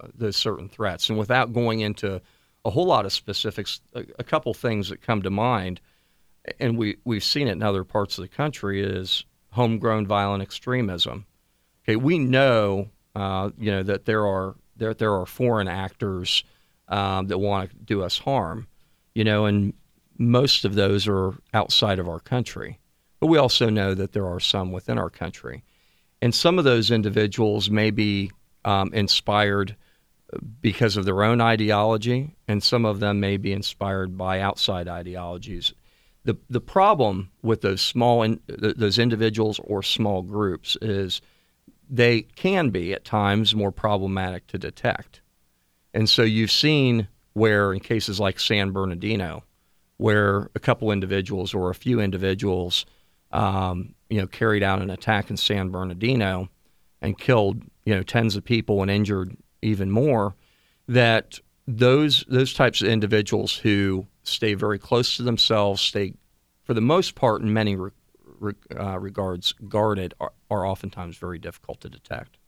uh, 0.00 0.08
the 0.14 0.32
certain 0.32 0.68
threats. 0.68 1.08
And 1.10 1.18
without 1.18 1.52
going 1.52 1.80
into 1.80 2.22
a 2.64 2.70
whole 2.70 2.86
lot 2.86 3.04
of 3.04 3.12
specifics, 3.12 3.80
a, 3.94 4.04
a 4.18 4.24
couple 4.24 4.54
things 4.54 4.88
that 4.88 5.02
come 5.02 5.22
to 5.22 5.30
mind, 5.30 5.80
and 6.58 6.76
we, 6.78 6.96
we've 7.04 7.24
seen 7.24 7.48
it 7.48 7.52
in 7.52 7.62
other 7.62 7.84
parts 7.84 8.18
of 8.18 8.22
the 8.22 8.28
country, 8.28 8.82
is 8.82 9.24
homegrown 9.50 10.06
violent 10.06 10.42
extremism. 10.42 11.26
Okay, 11.84 11.96
we 11.96 12.18
know, 12.18 12.88
uh, 13.14 13.50
you 13.58 13.70
know, 13.70 13.82
that 13.82 14.04
there 14.06 14.26
are 14.26 14.54
there 14.76 14.94
there 14.94 15.14
are 15.14 15.26
foreign 15.26 15.68
actors 15.68 16.42
um, 16.88 17.28
that 17.28 17.38
want 17.38 17.70
to 17.70 17.76
do 17.76 18.02
us 18.02 18.18
harm, 18.18 18.66
you 19.14 19.24
know, 19.24 19.44
and 19.44 19.74
most 20.18 20.64
of 20.64 20.74
those 20.74 21.06
are 21.06 21.34
outside 21.52 21.98
of 21.98 22.08
our 22.08 22.20
country. 22.20 22.78
But 23.20 23.26
we 23.28 23.38
also 23.38 23.70
know 23.70 23.94
that 23.94 24.12
there 24.12 24.26
are 24.26 24.40
some 24.40 24.72
within 24.72 24.98
our 24.98 25.10
country, 25.10 25.62
and 26.20 26.34
some 26.34 26.58
of 26.58 26.64
those 26.64 26.90
individuals 26.90 27.70
may 27.70 27.90
be 27.90 28.32
um, 28.64 28.92
inspired 28.94 29.76
because 30.60 30.96
of 30.96 31.04
their 31.04 31.22
own 31.22 31.40
ideology, 31.40 32.34
and 32.48 32.62
some 32.62 32.84
of 32.84 33.00
them 33.00 33.20
may 33.20 33.36
be 33.36 33.52
inspired 33.52 34.16
by 34.16 34.40
outside 34.40 34.88
ideologies. 34.88 35.72
The 36.24 36.36
the 36.48 36.60
problem 36.60 37.30
with 37.42 37.60
those 37.60 37.82
small 37.82 38.22
in, 38.22 38.40
those 38.46 38.98
individuals 38.98 39.60
or 39.64 39.82
small 39.82 40.22
groups 40.22 40.76
is 40.80 41.20
they 41.88 42.22
can 42.22 42.70
be 42.70 42.94
at 42.94 43.04
times 43.04 43.54
more 43.54 43.72
problematic 43.72 44.46
to 44.48 44.58
detect. 44.58 45.20
And 45.92 46.08
so 46.08 46.22
you've 46.22 46.50
seen 46.50 47.08
where 47.34 47.72
in 47.72 47.80
cases 47.80 48.18
like 48.18 48.40
San 48.40 48.70
Bernardino, 48.70 49.44
where 49.98 50.50
a 50.54 50.60
couple 50.60 50.90
individuals 50.90 51.52
or 51.52 51.70
a 51.70 51.74
few 51.74 52.00
individuals, 52.00 52.86
um, 53.32 53.94
you 54.08 54.20
know, 54.20 54.26
carried 54.26 54.62
out 54.62 54.80
an 54.80 54.90
attack 54.90 55.30
in 55.30 55.36
San 55.36 55.68
Bernardino 55.68 56.48
and 57.02 57.18
killed, 57.18 57.62
you 57.84 57.94
know, 57.94 58.02
tens 58.02 58.34
of 58.34 58.44
people 58.44 58.80
and 58.80 58.90
injured 58.90 59.36
even 59.64 59.90
more, 59.90 60.34
that 60.86 61.40
those 61.66 62.24
those 62.28 62.52
types 62.52 62.82
of 62.82 62.88
individuals 62.88 63.56
who 63.56 64.06
stay 64.22 64.54
very 64.54 64.78
close 64.78 65.16
to 65.16 65.22
themselves, 65.22 65.80
stay 65.80 66.14
for 66.64 66.74
the 66.74 66.80
most 66.80 67.14
part 67.14 67.42
in 67.42 67.52
many 67.52 67.76
re, 67.76 68.52
uh, 68.78 68.98
regards 68.98 69.52
guarded, 69.68 70.14
are, 70.20 70.32
are 70.50 70.66
oftentimes 70.66 71.16
very 71.16 71.38
difficult 71.38 71.80
to 71.80 71.88
detect. 71.88 72.38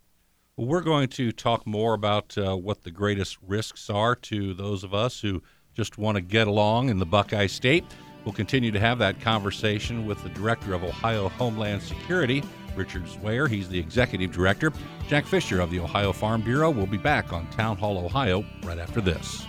Well, 0.57 0.67
we're 0.67 0.81
going 0.81 1.09
to 1.09 1.33
talk 1.33 1.67
more 1.67 1.95
about 1.95 2.37
uh, 2.39 2.57
what 2.57 2.83
the 2.83 2.91
greatest 2.91 3.37
risks 3.47 3.91
are 3.91 4.15
to 4.17 4.55
those 4.55 4.85
of 4.85 4.95
us 4.95 5.21
who 5.21 5.43
just 5.75 5.99
want 5.99 6.17
to 6.17 6.23
get 6.23 6.47
along 6.47 6.89
in 6.89 6.99
the 6.99 7.07
Buckeye 7.07 7.47
State. 7.47 7.85
We'll 8.25 8.33
continue 8.33 8.73
to 8.73 8.81
have 8.81 8.99
that 8.99 9.21
conversation 9.21 10.07
with 10.07 10.23
the 10.23 10.31
Director 10.31 10.73
of 10.73 10.83
Ohio 10.83 11.29
Homeland 11.29 11.83
Security, 11.83 12.43
Richard 12.77 13.05
Zwayer. 13.05 13.49
He's 13.49 13.69
the 13.69 13.79
Executive 13.79 14.33
Director. 14.33 14.73
Jack 15.09 15.27
Fisher 15.27 15.61
of 15.61 15.71
the 15.71 15.81
Ohio 15.81 16.13
Farm 16.13 16.43
Bureau 16.43 16.71
will 16.71 16.87
be 16.87 16.97
back 16.97 17.33
on 17.33 17.47
Town 17.51 17.77
Hall, 17.77 17.99
Ohio, 17.99 18.45
right 18.63 18.79
after 18.79 19.01
this. 19.01 19.47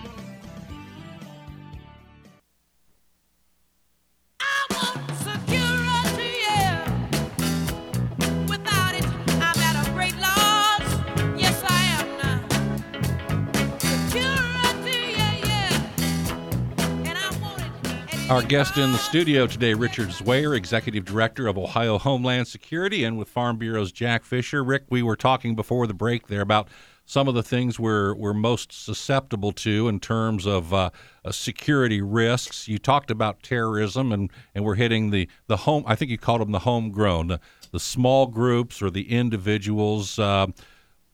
Our 18.30 18.42
guest 18.42 18.76
in 18.76 18.92
the 18.92 18.98
studio 18.98 19.46
today, 19.46 19.72
Richard 19.72 20.08
Zwayer, 20.08 20.54
Executive 20.54 21.06
Director 21.06 21.46
of 21.46 21.56
Ohio 21.56 21.96
Homeland 21.96 22.46
Security, 22.46 23.04
and 23.04 23.16
with 23.16 23.26
Farm 23.30 23.56
Bureau's 23.56 23.90
Jack 23.90 24.22
Fisher. 24.22 24.62
Rick, 24.62 24.84
we 24.90 25.02
were 25.02 25.16
talking 25.16 25.56
before 25.56 25.86
the 25.86 25.94
break 25.94 26.26
there 26.26 26.42
about 26.42 26.68
some 27.06 27.26
of 27.26 27.34
the 27.34 27.42
things 27.42 27.80
we're, 27.80 28.14
we're 28.14 28.34
most 28.34 28.70
susceptible 28.70 29.52
to 29.52 29.88
in 29.88 29.98
terms 29.98 30.46
of 30.46 30.74
uh, 30.74 30.90
uh, 31.24 31.32
security 31.32 32.02
risks. 32.02 32.68
You 32.68 32.76
talked 32.76 33.10
about 33.10 33.42
terrorism, 33.42 34.12
and, 34.12 34.30
and 34.54 34.62
we're 34.62 34.74
hitting 34.74 35.08
the, 35.08 35.26
the 35.46 35.56
home, 35.56 35.84
I 35.86 35.94
think 35.94 36.10
you 36.10 36.18
called 36.18 36.42
them 36.42 36.52
the 36.52 36.58
homegrown, 36.58 37.28
the, 37.28 37.40
the 37.72 37.80
small 37.80 38.26
groups 38.26 38.82
or 38.82 38.90
the 38.90 39.10
individuals. 39.10 40.18
Uh, 40.18 40.48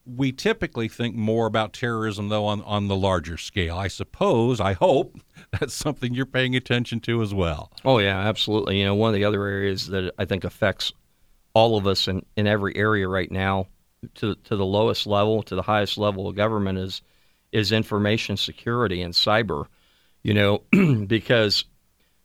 we 0.05 0.31
typically 0.31 0.87
think 0.87 1.15
more 1.15 1.47
about 1.47 1.73
terrorism, 1.73 2.29
though, 2.29 2.45
on, 2.45 2.61
on 2.61 2.87
the 2.87 2.95
larger 2.95 3.37
scale. 3.37 3.77
I 3.77 3.87
suppose, 3.87 4.59
I 4.59 4.73
hope, 4.73 5.19
that's 5.59 5.73
something 5.73 6.13
you're 6.13 6.25
paying 6.25 6.55
attention 6.55 6.99
to 7.01 7.21
as 7.21 7.33
well. 7.33 7.71
Oh 7.83 7.99
yeah, 7.99 8.19
absolutely. 8.19 8.79
You 8.79 8.85
know, 8.85 8.95
one 8.95 9.09
of 9.09 9.15
the 9.15 9.25
other 9.25 9.43
areas 9.45 9.87
that 9.87 10.13
I 10.17 10.25
think 10.25 10.43
affects 10.43 10.93
all 11.53 11.77
of 11.77 11.87
us 11.87 12.07
in, 12.07 12.25
in 12.35 12.47
every 12.47 12.75
area 12.75 13.07
right 13.07 13.31
now, 13.31 13.67
to 14.15 14.35
to 14.35 14.55
the 14.55 14.65
lowest 14.65 15.07
level, 15.07 15.41
to 15.43 15.55
the 15.55 15.63
highest 15.63 15.97
level 15.97 16.27
of 16.27 16.35
government, 16.35 16.77
is 16.77 17.01
is 17.51 17.71
information 17.71 18.37
security 18.37 19.01
and 19.01 19.13
cyber. 19.13 19.65
You 20.21 20.33
know, 20.33 20.61
because 21.07 21.65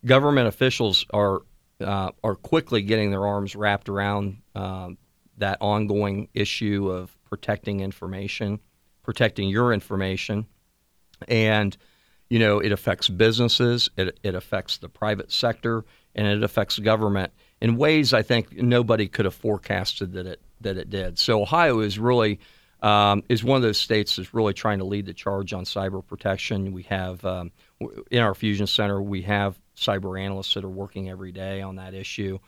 government 0.04 0.49
officials 0.49 1.06
are 1.10 1.42
uh, 1.80 2.10
are 2.22 2.34
quickly 2.34 2.82
getting 2.82 3.10
their 3.10 3.26
arms 3.26 3.56
wrapped 3.56 3.88
around 3.88 4.42
um, 4.54 4.99
that 5.38 5.58
ongoing 5.62 6.28
issue 6.34 6.90
of 6.90 7.16
protecting 7.30 7.80
information, 7.80 8.60
protecting 9.02 9.49
your 9.49 9.72
information, 9.72 10.46
and 11.28 11.76
you 12.28 12.38
know 12.38 12.58
it 12.58 12.72
affects 12.72 13.08
businesses, 13.08 13.88
it, 13.96 14.18
it 14.22 14.34
affects 14.34 14.76
the 14.78 14.88
private 14.88 15.32
sector, 15.32 15.84
and 16.14 16.26
it 16.26 16.42
affects 16.42 16.78
government 16.78 17.32
in 17.60 17.76
ways 17.76 18.12
I 18.12 18.22
think 18.22 18.52
nobody 18.52 19.08
could 19.08 19.25
have 19.25 19.34
forecasted 19.34 20.12
that 20.12 20.26
it 20.26 20.40
that 20.60 20.76
it 20.76 20.90
did. 20.90 21.18
So 21.18 21.42
Ohio 21.42 21.80
is 21.80 21.99
really 21.99 22.40
um, 22.82 23.22
is 23.28 23.44
one 23.44 23.56
of 23.56 23.62
those 23.62 23.78
states 23.78 24.16
that's 24.16 24.34
really 24.34 24.54
trying 24.54 24.78
to 24.78 24.84
lead 24.84 25.06
the 25.06 25.14
charge 25.14 25.52
on 25.52 25.64
cyber 25.64 26.04
protection. 26.06 26.72
We 26.72 26.82
have 26.84 27.25
um, 27.25 27.52
in 28.10 28.20
our 28.20 28.34
fusion 28.34 28.66
center 28.66 29.00
we 29.00 29.22
have 29.22 29.58
cyber 29.76 30.20
analysts 30.20 30.54
that 30.54 30.64
are 30.64 30.68
working 30.68 31.08
every 31.08 31.32
day 31.32 31.62
on 31.62 31.76
that 31.76 31.94
issue. 31.94 32.38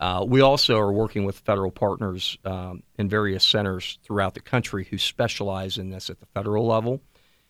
Uh, 0.00 0.24
we 0.26 0.40
also 0.40 0.78
are 0.78 0.92
working 0.92 1.24
with 1.24 1.38
federal 1.40 1.70
partners 1.70 2.38
um, 2.46 2.82
in 2.98 3.06
various 3.06 3.44
centers 3.44 3.98
throughout 4.02 4.32
the 4.32 4.40
country 4.40 4.84
who 4.90 4.96
specialize 4.96 5.76
in 5.76 5.90
this 5.90 6.08
at 6.08 6.18
the 6.20 6.26
federal 6.26 6.66
level, 6.66 7.02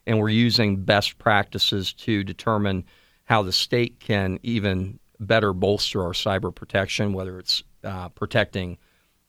and 0.07 0.19
we're 0.19 0.29
using 0.29 0.77
best 0.77 1.17
practices 1.19 1.93
to 1.93 2.25
determine 2.25 2.85
how 3.25 3.43
the 3.43 3.53
state 3.53 4.01
can 4.01 4.41
even 4.43 4.99
better 5.21 5.53
bolster 5.53 6.03
our 6.03 6.13
cyber 6.13 6.53
protection, 6.53 7.13
whether 7.13 7.39
it's 7.39 7.63
uh, 7.85 8.09
protecting 8.09 8.77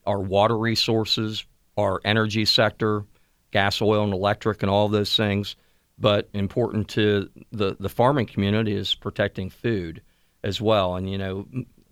our 0.08 0.20
water 0.20 0.58
resources, 0.58 1.46
our 1.78 2.02
energy 2.04 2.46
sector, 2.46 3.06
gas, 3.52 3.82
oil, 3.84 4.04
and 4.04 4.14
electric, 4.14 4.64
and 4.64 4.72
all 4.72 4.90
those 4.90 5.16
things. 5.16 5.56
But 6.00 6.28
important 6.34 6.88
to 6.90 7.30
the, 7.52 7.78
the 7.80 7.90
farming 7.90 8.26
community 8.26 8.74
is 8.74 8.96
protecting 8.96 9.52
food 9.52 10.02
as 10.44 10.60
well. 10.60 10.96
And, 10.96 11.08
you 11.08 11.20
know, 11.20 11.46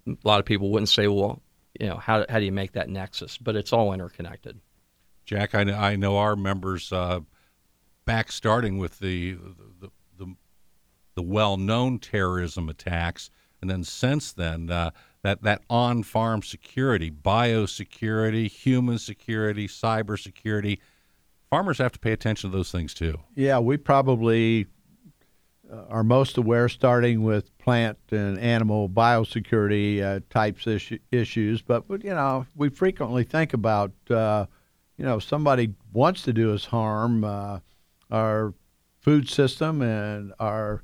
a 0.07 0.15
lot 0.23 0.39
of 0.39 0.45
people 0.45 0.71
wouldn't 0.71 0.89
say, 0.89 1.07
well, 1.07 1.41
you 1.79 1.87
know, 1.87 1.97
how, 1.97 2.25
how 2.29 2.39
do 2.39 2.45
you 2.45 2.51
make 2.51 2.73
that 2.73 2.89
nexus? 2.89 3.37
But 3.37 3.55
it's 3.55 3.73
all 3.73 3.93
interconnected. 3.93 4.59
Jack, 5.25 5.53
I 5.53 5.63
know, 5.63 5.75
I 5.77 5.95
know 5.95 6.17
our 6.17 6.35
members 6.35 6.91
uh, 6.91 7.19
back 8.05 8.31
starting 8.31 8.79
with 8.79 8.99
the 8.99 9.37
the, 9.79 9.91
the, 10.17 10.35
the 11.15 11.21
well-known 11.21 11.99
terrorism 11.99 12.69
attacks, 12.69 13.29
and 13.61 13.69
then 13.69 13.83
since 13.83 14.33
then 14.33 14.71
uh, 14.71 14.89
that 15.21 15.43
that 15.43 15.61
on-farm 15.69 16.41
security, 16.41 17.11
biosecurity, 17.11 18.49
human 18.49 18.97
security, 18.97 19.67
cyber 19.67 20.17
security, 20.19 20.81
farmers 21.51 21.77
have 21.77 21.91
to 21.91 21.99
pay 21.99 22.11
attention 22.11 22.49
to 22.49 22.57
those 22.57 22.71
things 22.71 22.95
too. 22.95 23.15
Yeah, 23.35 23.59
we 23.59 23.77
probably 23.77 24.65
are 25.89 26.03
most 26.03 26.37
aware, 26.37 26.69
starting 26.69 27.23
with 27.23 27.55
plant 27.59 27.97
and 28.11 28.39
animal 28.39 28.89
biosecurity 28.89 30.01
uh, 30.01 30.19
types 30.29 30.67
issue, 30.67 30.99
issues. 31.11 31.61
But, 31.61 31.83
you 31.89 32.09
know, 32.09 32.45
we 32.55 32.69
frequently 32.69 33.23
think 33.23 33.53
about 33.53 33.91
uh, 34.09 34.45
you 34.97 35.05
know 35.05 35.17
if 35.17 35.23
somebody 35.23 35.73
wants 35.93 36.23
to 36.23 36.33
do 36.33 36.53
us 36.53 36.65
harm. 36.65 37.23
Uh, 37.23 37.59
our 38.11 38.53
food 39.01 39.29
system 39.29 39.81
and 39.81 40.33
our 40.39 40.83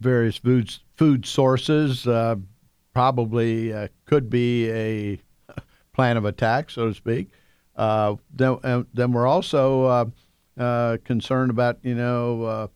various 0.00 0.36
food 0.36 0.76
food 0.94 1.24
sources 1.24 2.06
uh, 2.06 2.36
probably 2.92 3.72
uh, 3.72 3.88
could 4.04 4.30
be 4.30 4.70
a 4.70 5.18
plan 5.92 6.16
of 6.16 6.24
attack, 6.24 6.70
so 6.70 6.88
to 6.88 6.94
speak. 6.94 7.28
Uh, 7.76 8.16
then, 8.34 8.58
uh, 8.64 8.82
then 8.94 9.12
we're 9.12 9.26
also 9.26 9.84
uh, 9.84 10.04
uh, 10.58 10.96
concerned 11.04 11.50
about, 11.50 11.78
you 11.82 11.94
know, 11.94 12.42
uh, 12.42 12.66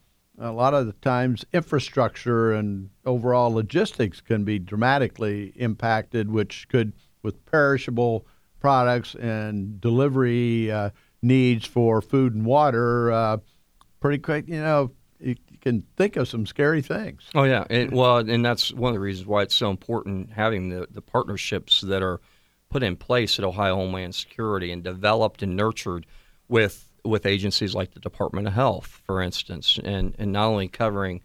a 0.40 0.50
lot 0.50 0.74
of 0.74 0.86
the 0.86 0.92
times 0.94 1.44
infrastructure 1.52 2.52
and 2.52 2.90
overall 3.04 3.52
logistics 3.52 4.20
can 4.20 4.42
be 4.44 4.58
dramatically 4.58 5.52
impacted, 5.56 6.30
which 6.30 6.66
could, 6.68 6.94
with 7.22 7.44
perishable 7.44 8.26
products 8.58 9.14
and 9.14 9.80
delivery 9.80 10.72
uh, 10.72 10.90
needs 11.22 11.66
for 11.66 12.00
food 12.00 12.34
and 12.34 12.46
water, 12.46 13.12
uh, 13.12 13.36
pretty 14.00 14.18
quick, 14.18 14.48
you 14.48 14.60
know, 14.60 14.90
you, 15.20 15.36
can 15.60 15.82
think 15.98 16.16
of 16.16 16.26
some 16.26 16.46
scary 16.46 16.80
things. 16.80 17.28
Oh 17.34 17.42
yeah, 17.42 17.64
and, 17.68 17.92
well, 17.92 18.16
and 18.16 18.42
that's 18.42 18.72
one 18.72 18.88
of 18.88 18.94
the 18.94 19.00
reasons 19.00 19.26
why 19.26 19.42
it's 19.42 19.54
so 19.54 19.68
important 19.68 20.30
having 20.32 20.70
the, 20.70 20.88
the 20.90 21.02
partnerships 21.02 21.82
that 21.82 22.02
are 22.02 22.18
put 22.70 22.82
in 22.82 22.96
place 22.96 23.38
at 23.38 23.44
Ohio 23.44 23.74
Homeland 23.74 24.14
Security 24.14 24.72
and 24.72 24.82
developed 24.82 25.42
and 25.42 25.56
nurtured 25.56 26.06
with 26.48 26.89
with 27.04 27.26
agencies 27.26 27.74
like 27.74 27.92
the 27.92 28.00
Department 28.00 28.46
of 28.46 28.52
Health, 28.52 29.00
for 29.04 29.22
instance, 29.22 29.78
and 29.82 30.14
and 30.18 30.32
not 30.32 30.46
only 30.46 30.68
covering 30.68 31.22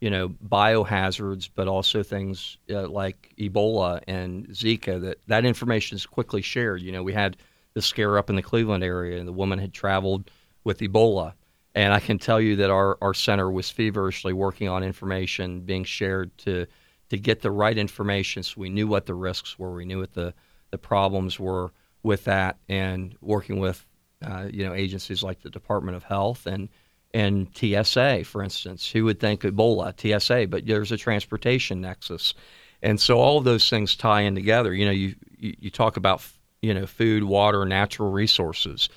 you 0.00 0.10
know 0.10 0.28
biohazards, 0.28 1.48
but 1.54 1.68
also 1.68 2.02
things 2.02 2.58
uh, 2.70 2.88
like 2.88 3.34
Ebola 3.38 4.02
and 4.06 4.48
Zika. 4.48 5.00
That 5.00 5.18
that 5.26 5.44
information 5.44 5.96
is 5.96 6.06
quickly 6.06 6.42
shared. 6.42 6.82
You 6.82 6.92
know, 6.92 7.02
we 7.02 7.12
had 7.12 7.36
the 7.74 7.82
scare 7.82 8.18
up 8.18 8.30
in 8.30 8.36
the 8.36 8.42
Cleveland 8.42 8.84
area, 8.84 9.18
and 9.18 9.28
the 9.28 9.32
woman 9.32 9.58
had 9.58 9.72
traveled 9.72 10.30
with 10.64 10.80
Ebola. 10.80 11.34
And 11.74 11.92
I 11.92 12.00
can 12.00 12.18
tell 12.18 12.40
you 12.40 12.56
that 12.56 12.70
our, 12.70 12.98
our 13.00 13.14
center 13.14 13.50
was 13.50 13.70
feverishly 13.70 14.32
working 14.32 14.68
on 14.68 14.82
information 14.82 15.60
being 15.60 15.84
shared 15.84 16.36
to 16.38 16.66
to 17.10 17.18
get 17.18 17.40
the 17.40 17.50
right 17.50 17.78
information 17.78 18.42
so 18.42 18.54
we 18.58 18.68
knew 18.68 18.86
what 18.86 19.06
the 19.06 19.14
risks 19.14 19.58
were, 19.58 19.72
we 19.72 19.84
knew 19.84 20.00
what 20.00 20.12
the, 20.12 20.34
the 20.70 20.78
problems 20.78 21.40
were 21.40 21.72
with 22.02 22.24
that, 22.24 22.58
and 22.68 23.16
working 23.20 23.58
with 23.58 23.86
uh, 24.24 24.48
you 24.50 24.64
know 24.64 24.74
agencies 24.74 25.22
like 25.22 25.42
the 25.42 25.50
Department 25.50 25.96
of 25.96 26.02
Health 26.02 26.46
and 26.46 26.68
and 27.14 27.48
TSA, 27.54 28.24
for 28.24 28.42
instance. 28.42 28.90
Who 28.90 29.04
would 29.04 29.20
think 29.20 29.42
Ebola, 29.42 29.94
TSA, 29.98 30.48
but 30.48 30.66
there's 30.66 30.92
a 30.92 30.96
transportation 30.96 31.80
nexus, 31.80 32.34
and 32.82 33.00
so 33.00 33.18
all 33.18 33.38
of 33.38 33.44
those 33.44 33.68
things 33.68 33.96
tie 33.96 34.22
in 34.22 34.34
together. 34.34 34.74
You 34.74 34.86
know, 34.86 34.92
you 34.92 35.14
you, 35.38 35.54
you 35.60 35.70
talk 35.70 35.96
about 35.96 36.26
you 36.62 36.74
know 36.74 36.86
food, 36.86 37.24
water, 37.24 37.64
natural 37.64 38.10
resources, 38.10 38.88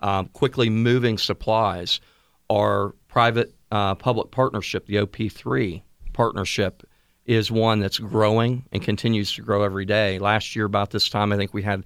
um, 0.00 0.26
quickly 0.28 0.70
moving 0.70 1.18
supplies 1.18 2.00
our 2.50 2.94
private 3.08 3.54
uh, 3.70 3.94
public 3.94 4.30
partnership, 4.30 4.86
the 4.86 4.96
OP3 4.96 5.82
partnership, 6.12 6.82
is 7.24 7.50
one 7.50 7.80
that's 7.80 7.98
growing 7.98 8.64
and 8.72 8.82
continues 8.82 9.32
to 9.34 9.42
grow 9.42 9.62
every 9.62 9.84
day. 9.84 10.18
Last 10.18 10.54
year, 10.54 10.64
about 10.64 10.90
this 10.90 11.08
time, 11.08 11.32
I 11.32 11.36
think 11.36 11.52
we 11.52 11.62
had 11.62 11.84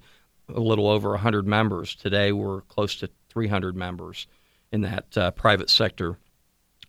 a 0.55 0.59
little 0.59 0.87
over 0.87 1.09
100 1.09 1.47
members. 1.47 1.95
Today, 1.95 2.31
we're 2.31 2.61
close 2.61 2.95
to 2.97 3.09
300 3.29 3.75
members 3.75 4.27
in 4.71 4.81
that 4.81 5.17
uh, 5.17 5.31
private 5.31 5.69
sector 5.69 6.17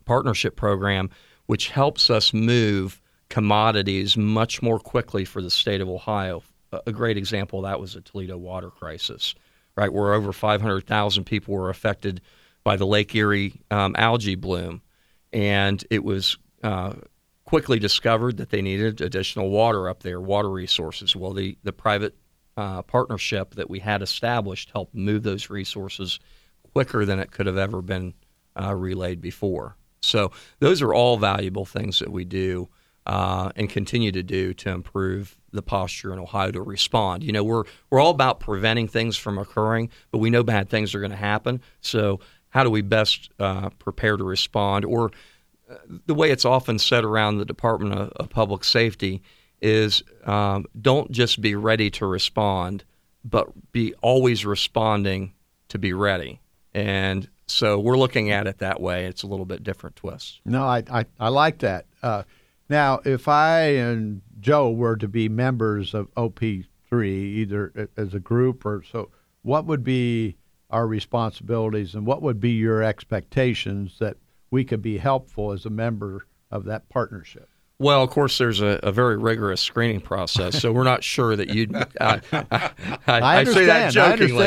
partnership 0.04 0.56
program, 0.56 1.10
which 1.46 1.68
helps 1.68 2.10
us 2.10 2.32
move 2.32 3.00
commodities 3.28 4.16
much 4.16 4.62
more 4.62 4.78
quickly 4.78 5.24
for 5.24 5.40
the 5.40 5.50
state 5.50 5.80
of 5.80 5.88
Ohio. 5.88 6.42
A 6.86 6.92
great 6.92 7.16
example 7.16 7.60
of 7.60 7.64
that 7.64 7.80
was 7.80 7.94
the 7.94 8.00
Toledo 8.00 8.36
water 8.36 8.70
crisis, 8.70 9.34
right, 9.76 9.92
where 9.92 10.14
over 10.14 10.32
500,000 10.32 11.24
people 11.24 11.54
were 11.54 11.70
affected 11.70 12.20
by 12.64 12.76
the 12.76 12.86
Lake 12.86 13.14
Erie 13.14 13.60
um, 13.70 13.94
algae 13.98 14.34
bloom, 14.34 14.82
and 15.32 15.84
it 15.90 16.04
was 16.04 16.38
uh, 16.62 16.92
quickly 17.44 17.78
discovered 17.78 18.36
that 18.38 18.50
they 18.50 18.62
needed 18.62 19.00
additional 19.00 19.50
water 19.50 19.88
up 19.88 20.02
there, 20.02 20.20
water 20.20 20.50
resources. 20.50 21.14
Well, 21.16 21.32
the 21.32 21.58
the 21.62 21.72
private 21.72 22.14
uh, 22.56 22.82
partnership 22.82 23.54
that 23.54 23.70
we 23.70 23.78
had 23.78 24.02
established 24.02 24.70
helped 24.70 24.94
move 24.94 25.22
those 25.22 25.50
resources 25.50 26.20
quicker 26.72 27.04
than 27.04 27.18
it 27.18 27.30
could 27.30 27.46
have 27.46 27.56
ever 27.58 27.82
been 27.82 28.14
uh, 28.60 28.74
relayed 28.74 29.20
before. 29.20 29.76
So 30.00 30.32
those 30.58 30.82
are 30.82 30.92
all 30.92 31.16
valuable 31.16 31.64
things 31.64 31.98
that 32.00 32.10
we 32.10 32.24
do 32.24 32.68
uh, 33.06 33.50
and 33.56 33.68
continue 33.68 34.12
to 34.12 34.22
do 34.22 34.54
to 34.54 34.70
improve 34.70 35.36
the 35.52 35.62
posture 35.62 36.12
in 36.12 36.18
Ohio 36.18 36.50
to 36.52 36.62
respond. 36.62 37.22
You 37.22 37.32
know, 37.32 37.44
we're 37.44 37.64
we're 37.90 38.00
all 38.00 38.10
about 38.10 38.40
preventing 38.40 38.88
things 38.88 39.16
from 39.16 39.38
occurring, 39.38 39.90
but 40.10 40.18
we 40.18 40.30
know 40.30 40.42
bad 40.42 40.68
things 40.68 40.94
are 40.94 41.00
going 41.00 41.10
to 41.10 41.16
happen. 41.16 41.60
So 41.80 42.20
how 42.50 42.64
do 42.64 42.70
we 42.70 42.82
best 42.82 43.30
uh, 43.38 43.70
prepare 43.78 44.16
to 44.16 44.24
respond? 44.24 44.84
Or 44.84 45.10
uh, 45.70 45.76
the 46.06 46.14
way 46.14 46.30
it's 46.30 46.44
often 46.44 46.78
said 46.78 47.04
around 47.04 47.38
the 47.38 47.44
Department 47.44 47.94
of, 47.94 48.10
of 48.10 48.28
Public 48.28 48.64
Safety 48.64 49.22
is 49.62 50.02
um, 50.24 50.66
don't 50.80 51.10
just 51.10 51.40
be 51.40 51.54
ready 51.54 51.88
to 51.90 52.06
respond, 52.06 52.84
but 53.24 53.72
be 53.72 53.94
always 54.02 54.44
responding 54.44 55.32
to 55.68 55.78
be 55.78 55.92
ready. 55.92 56.40
And 56.74 57.28
so 57.46 57.78
we're 57.78 57.98
looking 57.98 58.30
at 58.30 58.46
it 58.46 58.58
that 58.58 58.80
way. 58.80 59.06
It's 59.06 59.22
a 59.22 59.26
little 59.26 59.46
bit 59.46 59.62
different 59.62 59.96
twist. 59.96 60.40
No, 60.44 60.64
I, 60.64 60.82
I, 60.90 61.06
I 61.20 61.28
like 61.28 61.58
that. 61.58 61.86
Uh, 62.02 62.24
now, 62.68 63.00
if 63.04 63.28
I 63.28 63.60
and 63.60 64.22
Joe 64.40 64.70
were 64.70 64.96
to 64.96 65.08
be 65.08 65.28
members 65.28 65.94
of 65.94 66.12
OP3, 66.14 67.04
either 67.04 67.88
as 67.96 68.14
a 68.14 68.20
group 68.20 68.64
or 68.64 68.82
so, 68.90 69.10
what 69.42 69.66
would 69.66 69.84
be 69.84 70.36
our 70.70 70.86
responsibilities 70.86 71.94
and 71.94 72.06
what 72.06 72.22
would 72.22 72.40
be 72.40 72.52
your 72.52 72.82
expectations 72.82 73.98
that 73.98 74.16
we 74.50 74.64
could 74.64 74.82
be 74.82 74.98
helpful 74.98 75.52
as 75.52 75.66
a 75.66 75.70
member 75.70 76.26
of 76.50 76.64
that 76.64 76.88
partnership? 76.88 77.48
Well, 77.82 78.04
of 78.04 78.10
course, 78.10 78.38
there's 78.38 78.60
a, 78.60 78.78
a 78.84 78.92
very 78.92 79.16
rigorous 79.16 79.60
screening 79.60 80.00
process, 80.00 80.60
so 80.60 80.72
we're 80.72 80.84
not 80.84 81.02
sure 81.02 81.34
that 81.34 81.48
you'd. 81.48 81.74
Uh, 81.74 81.84
I, 82.00 82.70
I, 83.08 83.40
I 83.40 83.44
say 83.44 83.66
that 83.66 83.92
jokingly, 83.92 84.46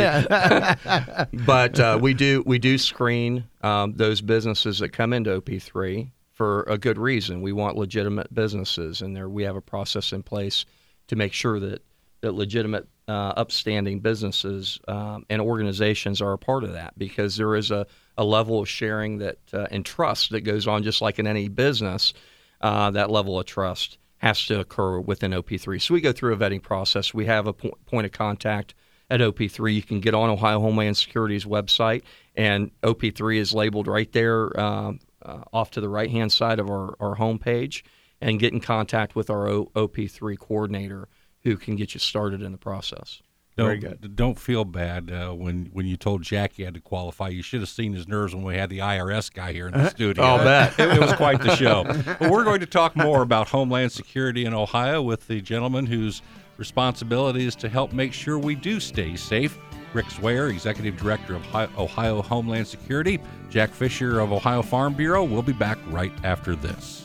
but 1.45 1.78
uh, 1.78 2.00
we 2.02 2.13
do 2.13 2.43
we 2.45 2.60
do 2.60 2.78
screen 2.78 3.43
um, 3.62 3.93
those 3.93 4.21
businesses 4.21 4.80
that 4.80 4.89
come 4.89 5.12
into 5.12 5.41
OP3 5.41 6.10
for 6.32 6.63
a 6.63 6.78
good 6.78 6.98
reason. 6.98 7.41
We 7.41 7.52
want 7.52 7.76
legitimate 7.76 8.34
businesses, 8.34 9.02
and 9.02 9.13
there 9.13 9.28
we 9.28 9.43
have 9.43 9.58
a 9.58 9.62
process 9.62 10.13
in 10.13 10.24
place 10.24 10.65
to 11.08 11.17
make 11.17 11.34
sure 11.34 11.60
that 11.60 11.84
that 12.21 12.32
legitimate, 12.32 12.88
uh, 13.10 13.34
upstanding 13.36 14.00
businesses 14.00 14.80
um, 14.88 15.26
and 15.30 15.41
organizations 15.41 16.21
are 16.21 16.34
a 16.34 16.38
part 16.38 16.63
of 16.63 16.71
that 16.71 16.98
because 16.98 17.36
there 17.36 17.56
is 17.56 17.69
a, 17.69 17.86
a 18.17 18.24
level 18.24 18.62
of 18.62 18.69
sharing 18.69 19.17
that 19.17 19.38
uh, 19.54 19.67
and 19.71 19.86
trust 19.86 20.32
that 20.32 20.41
goes 20.41 20.67
on 20.67 20.84
just 20.84 21.02
like 21.02 21.19
in 21.19 21.28
any 21.28 21.50
business. 21.50 22.13
Uh, 22.62 22.91
that 22.91 23.10
level 23.10 23.39
of 23.39 23.46
trust 23.46 23.98
has 24.18 24.46
to 24.46 24.60
occur 24.60 25.00
within 25.00 25.32
OP3. 25.32 25.82
So 25.82 25.94
we 25.94 26.02
go 26.02 26.12
through 26.12 26.34
a 26.34 26.38
vetting 26.38 26.62
process. 26.62 27.13
We 27.13 27.26
have 27.26 27.48
a 27.48 27.54
po- 27.54 27.78
point 27.86 28.06
of 28.06 28.12
contact 28.12 28.74
at 29.10 29.20
OP3. 29.20 29.74
You 29.74 29.84
can 29.84 30.00
get 30.00 30.13
on 30.13 30.30
Ohio 30.30 30.60
Homeland 30.60 30.98
Security's 30.98 31.46
website, 31.46 32.04
and 32.36 32.72
OP3 32.82 33.38
is 33.38 33.54
labeled 33.54 33.88
right 33.88 34.12
there 34.12 34.58
um, 34.60 35.00
uh, 35.22 35.41
off 35.54 35.72
to 35.72 35.82
the 35.82 35.89
right 35.89 36.10
hand 36.10 36.32
side 36.32 36.60
of 36.60 36.70
our, 36.70 36.96
our 37.00 37.15
homepage, 37.15 37.84
and 38.22 38.39
get 38.39 38.54
in 38.54 38.60
contact 38.60 39.15
with 39.15 39.30
our 39.30 39.48
o- 39.48 39.72
OP3 39.76 40.38
coordinator 40.39 41.08
who 41.44 41.58
can 41.58 41.76
get 41.76 41.94
you 41.94 42.00
started 42.00 42.41
in 42.41 42.52
the 42.52 42.58
process. 42.58 43.22
Don't. 43.58 44.15
Don't 44.15 44.39
feel 44.39 44.65
bad 44.65 45.12
uh, 45.12 45.32
when 45.32 45.70
when 45.72 45.86
you 45.86 45.96
told 45.96 46.24
Jack 46.24 46.54
he 46.54 46.63
had 46.63 46.74
to 46.74 46.82
qualify. 46.82 47.30
You 47.30 47.41
should 47.41 47.62
have 47.62 47.70
seen 47.70 47.94
his 47.94 48.08
nerves 48.08 48.36
when 48.36 48.44
we 48.44 48.56
had 48.56 48.70
the 48.70 48.80
IRS 48.80 49.34
guy 49.34 49.54
here 49.54 49.68
in 49.68 49.74
the 49.74 49.89
studio. 49.89 50.24
I'll 50.24 50.44
bet. 50.44 50.78
it, 50.80 50.98
it 50.98 51.00
was 51.00 51.13
quite 51.13 51.41
the 51.41 51.56
show. 51.56 51.84
But 52.20 52.30
we're 52.32 52.44
going 52.44 52.60
to 52.60 52.65
talk 52.65 52.96
more 52.96 53.22
about 53.22 53.48
Homeland 53.50 53.91
Security 53.91 54.46
in 54.46 54.54
Ohio 54.54 55.02
with 55.02 55.28
the 55.28 55.41
gentleman 55.41 55.86
whose 55.86 56.22
responsibility 56.58 57.46
is 57.46 57.56
to 57.58 57.70
help 57.70 57.94
make 57.94 58.13
sure 58.13 58.38
we 58.38 58.56
do 58.56 58.80
stay 58.80 59.15
safe. 59.15 59.58
Rick 59.94 60.08
Zwayer, 60.08 60.50
Executive 60.50 60.98
Director 60.98 61.36
of 61.36 61.56
Ohio 61.78 62.22
Homeland 62.22 62.68
Security. 62.68 63.20
Jack 63.50 63.70
Fisher 63.72 64.20
of 64.20 64.34
Ohio 64.34 64.62
Farm 64.62 64.94
Bureau. 64.94 65.24
We'll 65.24 65.41
be 65.41 65.54
back 65.54 65.78
right 65.88 66.12
after 66.24 66.56
this. 66.56 67.05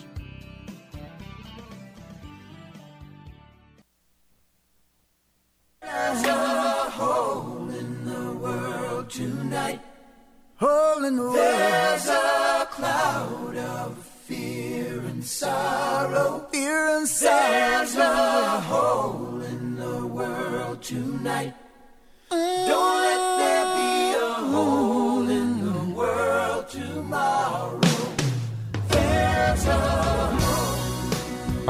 Hole 10.61 11.05
in 11.05 11.17
the 11.17 11.23
world. 11.23 11.37
There's 11.37 12.09
a 12.09 12.69
cloud 12.71 13.57
of 13.57 13.97
fear 14.27 15.01
and 15.01 15.25
sorrow. 15.25 16.47
Fear 16.53 16.97
and 16.97 17.09
sorrow. 17.09 17.41
There's 17.41 17.97
a 17.97 18.61
hole 18.61 19.41
in 19.43 19.77
the 19.77 20.07
world 20.07 20.83
tonight. 20.83 21.55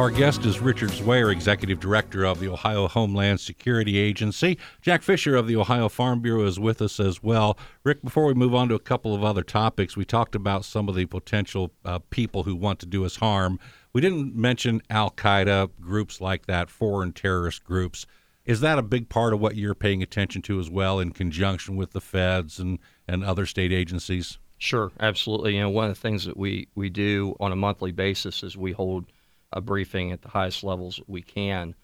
Our 0.00 0.10
guest 0.10 0.46
is 0.46 0.60
Richard 0.60 0.88
Zwayer, 0.88 1.30
Executive 1.30 1.78
Director 1.78 2.24
of 2.24 2.40
the 2.40 2.48
Ohio 2.48 2.88
Homeland 2.88 3.38
Security 3.38 3.98
Agency. 3.98 4.56
Jack 4.80 5.02
Fisher 5.02 5.36
of 5.36 5.46
the 5.46 5.56
Ohio 5.56 5.90
Farm 5.90 6.20
Bureau 6.20 6.46
is 6.46 6.58
with 6.58 6.80
us 6.80 6.98
as 6.98 7.22
well. 7.22 7.58
Rick, 7.84 8.00
before 8.00 8.24
we 8.24 8.32
move 8.32 8.54
on 8.54 8.70
to 8.70 8.74
a 8.74 8.78
couple 8.78 9.14
of 9.14 9.22
other 9.22 9.42
topics, 9.42 9.98
we 9.98 10.06
talked 10.06 10.34
about 10.34 10.64
some 10.64 10.88
of 10.88 10.94
the 10.94 11.04
potential 11.04 11.72
uh, 11.84 11.98
people 12.08 12.44
who 12.44 12.56
want 12.56 12.78
to 12.78 12.86
do 12.86 13.04
us 13.04 13.16
harm. 13.16 13.60
We 13.92 14.00
didn't 14.00 14.34
mention 14.34 14.80
Al 14.88 15.10
Qaeda, 15.10 15.68
groups 15.82 16.18
like 16.18 16.46
that, 16.46 16.70
foreign 16.70 17.12
terrorist 17.12 17.62
groups. 17.62 18.06
Is 18.46 18.60
that 18.60 18.78
a 18.78 18.82
big 18.82 19.10
part 19.10 19.34
of 19.34 19.40
what 19.40 19.54
you're 19.54 19.74
paying 19.74 20.02
attention 20.02 20.40
to 20.42 20.58
as 20.58 20.70
well, 20.70 20.98
in 20.98 21.10
conjunction 21.10 21.76
with 21.76 21.90
the 21.90 22.00
feds 22.00 22.58
and, 22.58 22.78
and 23.06 23.22
other 23.22 23.44
state 23.44 23.70
agencies? 23.70 24.38
Sure, 24.56 24.92
absolutely. 24.98 25.56
You 25.56 25.60
know, 25.60 25.68
one 25.68 25.90
of 25.90 25.94
the 25.94 26.00
things 26.00 26.24
that 26.24 26.38
we, 26.38 26.68
we 26.74 26.88
do 26.88 27.36
on 27.38 27.52
a 27.52 27.56
monthly 27.56 27.92
basis 27.92 28.42
is 28.42 28.56
we 28.56 28.72
hold 28.72 29.04
a 29.52 29.60
briefing 29.60 30.12
at 30.12 30.22
the 30.22 30.28
highest 30.28 30.62
levels 30.62 31.00
we 31.06 31.22
can 31.22 31.74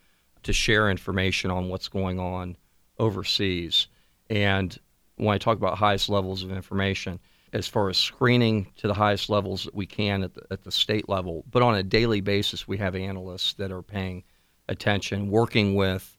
to 0.43 0.53
share 0.53 0.91
information 0.91 1.51
on 1.51 1.69
what's 1.69 1.89
going 1.89 2.21
on 2.21 2.57
overseas. 2.99 3.89
And 4.31 4.77
when 5.17 5.35
I 5.35 5.39
talk 5.39 5.57
about 5.57 5.79
highest 5.79 6.09
levels 6.09 6.43
of 6.43 6.53
information, 6.53 7.19
as 7.53 7.67
far 7.67 7.89
as 7.89 7.97
screening 7.97 8.67
to 8.77 8.87
the 8.87 8.95
highest 8.95 9.31
levels 9.31 9.65
that 9.65 9.75
we 9.75 9.87
can 9.87 10.23
at 10.23 10.35
the, 10.35 10.43
at 10.51 10.63
the 10.63 10.73
state 10.73 11.09
level, 11.09 11.45
but 11.51 11.63
on 11.63 11.75
a 11.75 11.83
daily 11.83 12.21
basis, 12.21 12.69
we 12.69 12.77
have 12.79 12.95
analysts 12.95 13.55
that 13.55 13.73
are 13.73 13.83
paying 13.83 14.25
attention, 14.69 15.31
working 15.31 15.75
with 15.75 16.17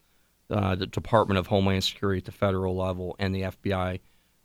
uh, 0.50 0.76
the 0.76 0.88
Department 0.88 1.38
of 1.38 1.48
Homeland 1.48 1.84
Security 1.84 2.20
at 2.20 2.26
the 2.26 2.32
federal 2.32 2.76
level 2.76 3.16
and 3.20 3.36
the 3.36 3.42
FBI 3.42 4.00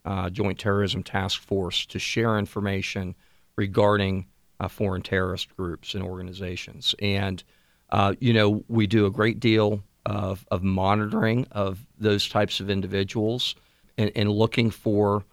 uh, 0.04 0.30
Joint 0.30 0.58
Terrorism 0.58 1.02
Task 1.02 1.40
Force 1.40 1.86
to 1.86 1.98
share 1.98 2.38
information 2.38 3.14
regarding 3.56 4.26
uh, 4.62 4.68
foreign 4.68 5.02
terrorist 5.02 5.54
groups 5.56 5.94
and 5.94 6.04
organizations. 6.04 6.94
And, 7.02 7.42
uh, 7.90 8.14
you 8.20 8.32
know, 8.32 8.64
we 8.68 8.86
do 8.86 9.06
a 9.06 9.10
great 9.10 9.40
deal 9.40 9.82
of, 10.06 10.46
of 10.52 10.62
monitoring 10.62 11.46
of 11.50 11.84
those 11.98 12.28
types 12.28 12.60
of 12.60 12.70
individuals 12.70 13.56
and, 13.98 14.12
and 14.14 14.30
looking 14.30 14.70
for 14.70 15.24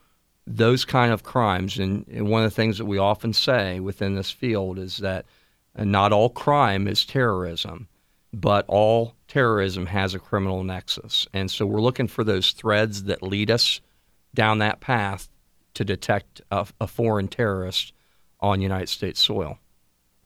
those 0.48 0.84
kind 0.84 1.14
of 1.14 1.22
crimes. 1.22 1.78
And, 1.78 2.08
and 2.08 2.28
one 2.28 2.44
of 2.44 2.50
the 2.50 2.56
things 2.56 2.80
that 2.80 2.86
we 2.86 2.98
often 2.98 3.34
say 3.34 3.80
within 3.80 4.16
this 4.16 4.32
field 4.32 4.80
is 4.80 4.98
that 4.98 5.26
uh, 5.78 5.84
not 5.84 6.12
all 6.12 6.30
crime 6.30 6.88
is 6.88 7.06
terrorism, 7.06 7.88
but 8.34 8.66
all 8.68 9.14
terrorism 9.28 9.86
has 9.86 10.16
a 10.16 10.20
criminal 10.20 10.64
nexus. 10.64 11.28
And 11.34 11.52
so 11.52 11.68
we're 11.68 11.82
looking 11.82 12.08
for 12.08 12.24
those 12.24 12.52
threads 12.52 13.04
that 13.04 13.22
lead 13.22 13.52
us 13.52 13.80
down 14.34 14.58
that 14.58 14.80
path 14.80 15.30
to 15.76 15.86
detect 15.86 16.42
a, 16.50 16.66
a 16.82 16.88
foreign 16.88 17.28
terrorist 17.28 17.94
on 18.40 18.62
United 18.62 18.90
States 18.90 19.22
soil. 19.22 19.58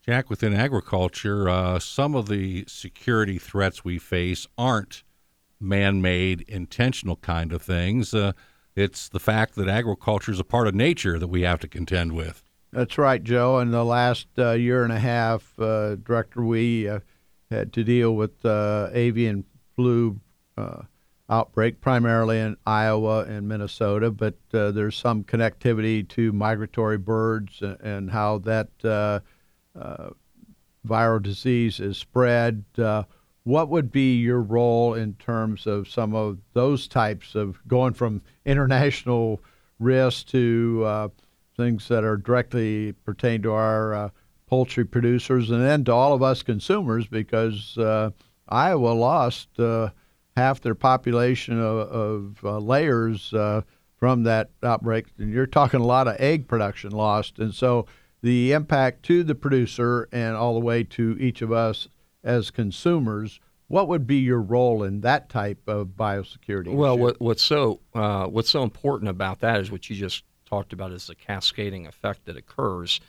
Jack, 0.05 0.29
within 0.29 0.53
agriculture, 0.53 1.47
uh, 1.47 1.79
some 1.79 2.13
of 2.13 2.27
the 2.27 2.65
security 2.67 3.37
threats 3.37 3.85
we 3.85 3.97
face 3.97 4.47
aren't 4.57 5.03
man 5.59 6.01
made, 6.01 6.41
intentional 6.41 7.15
kind 7.15 7.53
of 7.53 7.61
things. 7.61 8.13
Uh, 8.13 8.33
it's 8.75 9.07
the 9.07 9.19
fact 9.19 9.55
that 9.55 9.69
agriculture 9.69 10.31
is 10.31 10.39
a 10.39 10.43
part 10.43 10.67
of 10.67 10.75
nature 10.75 11.17
that 11.17 11.27
we 11.27 11.43
have 11.43 11.59
to 11.61 11.67
contend 11.67 12.11
with. 12.11 12.43
That's 12.73 12.97
right, 12.97 13.23
Joe. 13.23 13.59
In 13.59 13.71
the 13.71 13.85
last 13.85 14.27
uh, 14.37 14.51
year 14.51 14.83
and 14.83 14.91
a 14.91 14.99
half, 14.99 15.57
uh, 15.59 15.95
Director, 15.95 16.43
we 16.43 16.89
uh, 16.89 16.99
had 17.49 17.71
to 17.73 17.83
deal 17.83 18.15
with 18.15 18.43
uh, 18.45 18.89
avian 18.93 19.45
flu 19.75 20.19
uh, 20.57 20.81
outbreak, 21.29 21.79
primarily 21.81 22.39
in 22.39 22.57
Iowa 22.65 23.23
and 23.23 23.47
Minnesota, 23.47 24.11
but 24.11 24.35
uh, 24.53 24.71
there's 24.71 24.95
some 24.95 25.23
connectivity 25.23 26.07
to 26.09 26.31
migratory 26.33 26.97
birds 26.97 27.61
and, 27.61 27.79
and 27.81 28.11
how 28.11 28.39
that 28.39 28.67
uh, 28.83 29.19
uh, 29.77 30.09
viral 30.87 31.21
disease 31.21 31.79
is 31.79 31.97
spread. 31.97 32.63
Uh, 32.77 33.03
what 33.43 33.69
would 33.69 33.91
be 33.91 34.15
your 34.17 34.41
role 34.41 34.93
in 34.93 35.13
terms 35.15 35.65
of 35.65 35.87
some 35.87 36.13
of 36.13 36.39
those 36.53 36.87
types 36.87 37.35
of 37.35 37.59
going 37.67 37.93
from 37.93 38.21
international 38.45 39.41
risk 39.79 40.27
to 40.27 40.83
uh, 40.85 41.07
things 41.57 41.87
that 41.87 42.03
are 42.03 42.17
directly 42.17 42.93
pertain 43.05 43.41
to 43.41 43.51
our 43.51 43.93
uh, 43.93 44.09
poultry 44.47 44.85
producers 44.85 45.49
and 45.49 45.61
then 45.61 45.83
to 45.83 45.91
all 45.91 46.13
of 46.13 46.21
us 46.21 46.43
consumers 46.43 47.07
because 47.07 47.77
Iowa 48.49 48.89
lost 48.89 49.49
half 50.35 50.61
their 50.61 50.75
population 50.75 51.59
of, 51.59 51.77
of 51.89 52.39
uh, 52.43 52.57
layers 52.57 53.33
uh, 53.33 53.61
from 53.97 54.23
that 54.23 54.49
outbreak. 54.63 55.07
And 55.17 55.31
you're 55.31 55.45
talking 55.45 55.79
a 55.79 55.85
lot 55.85 56.07
of 56.07 56.19
egg 56.19 56.47
production 56.47 56.91
lost. 56.91 57.39
And 57.39 57.53
so 57.53 57.85
the 58.21 58.53
impact 58.53 59.03
to 59.03 59.23
the 59.23 59.35
producer 59.35 60.07
and 60.11 60.35
all 60.35 60.53
the 60.53 60.59
way 60.59 60.83
to 60.83 61.17
each 61.19 61.41
of 61.41 61.51
us 61.51 61.87
as 62.23 62.51
consumers. 62.51 63.39
What 63.67 63.87
would 63.87 64.05
be 64.07 64.17
your 64.17 64.41
role 64.41 64.83
in 64.83 65.01
that 65.01 65.29
type 65.29 65.67
of 65.67 65.87
biosecurity? 65.87 66.73
Well, 66.73 66.97
what, 66.97 67.19
what's 67.19 67.43
so 67.43 67.79
uh, 67.93 68.27
what's 68.27 68.49
so 68.49 68.63
important 68.63 69.09
about 69.09 69.39
that 69.39 69.59
is 69.59 69.71
what 69.71 69.89
you 69.89 69.95
just 69.95 70.23
talked 70.45 70.73
about 70.73 70.91
is 70.91 71.07
the 71.07 71.15
cascading 71.15 71.87
effect 71.87 72.25
that 72.25 72.37
occurs 72.37 72.99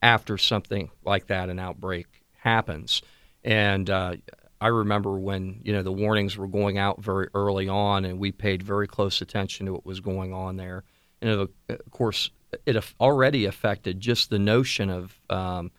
after 0.00 0.38
something 0.38 0.90
like 1.04 1.26
that, 1.28 1.48
an 1.48 1.58
outbreak 1.58 2.06
happens. 2.38 3.02
And 3.44 3.88
uh, 3.88 4.16
I 4.62 4.68
remember 4.68 5.18
when 5.18 5.60
you 5.64 5.72
know 5.72 5.82
the 5.82 5.90
warnings 5.90 6.36
were 6.36 6.46
going 6.46 6.78
out 6.78 7.02
very 7.02 7.26
early 7.34 7.68
on, 7.68 8.04
and 8.04 8.20
we 8.20 8.30
paid 8.30 8.62
very 8.62 8.86
close 8.86 9.20
attention 9.20 9.66
to 9.66 9.72
what 9.72 9.84
was 9.84 9.98
going 9.98 10.32
on 10.32 10.56
there. 10.56 10.84
And 11.20 11.30
of, 11.32 11.50
course, 11.90 12.30
it 12.64 12.76
already 13.00 13.44
affected 13.46 13.98
just 13.98 14.30
the 14.30 14.38
notion 14.38 14.88
of 14.88 15.20
um, 15.28 15.72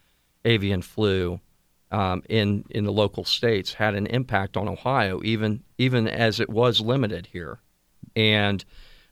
avian 0.43 0.81
flu 0.81 1.39
um, 1.91 2.23
in 2.27 2.65
in 2.71 2.83
the 2.83 2.91
local 2.91 3.23
states 3.23 3.73
had 3.73 3.95
an 3.95 4.05
impact 4.07 4.57
on 4.57 4.67
Ohio, 4.67 5.21
even 5.23 5.63
even 5.77 6.05
as 6.05 6.41
it 6.41 6.49
was 6.49 6.81
limited 6.81 7.27
here, 7.27 7.59
and 8.17 8.65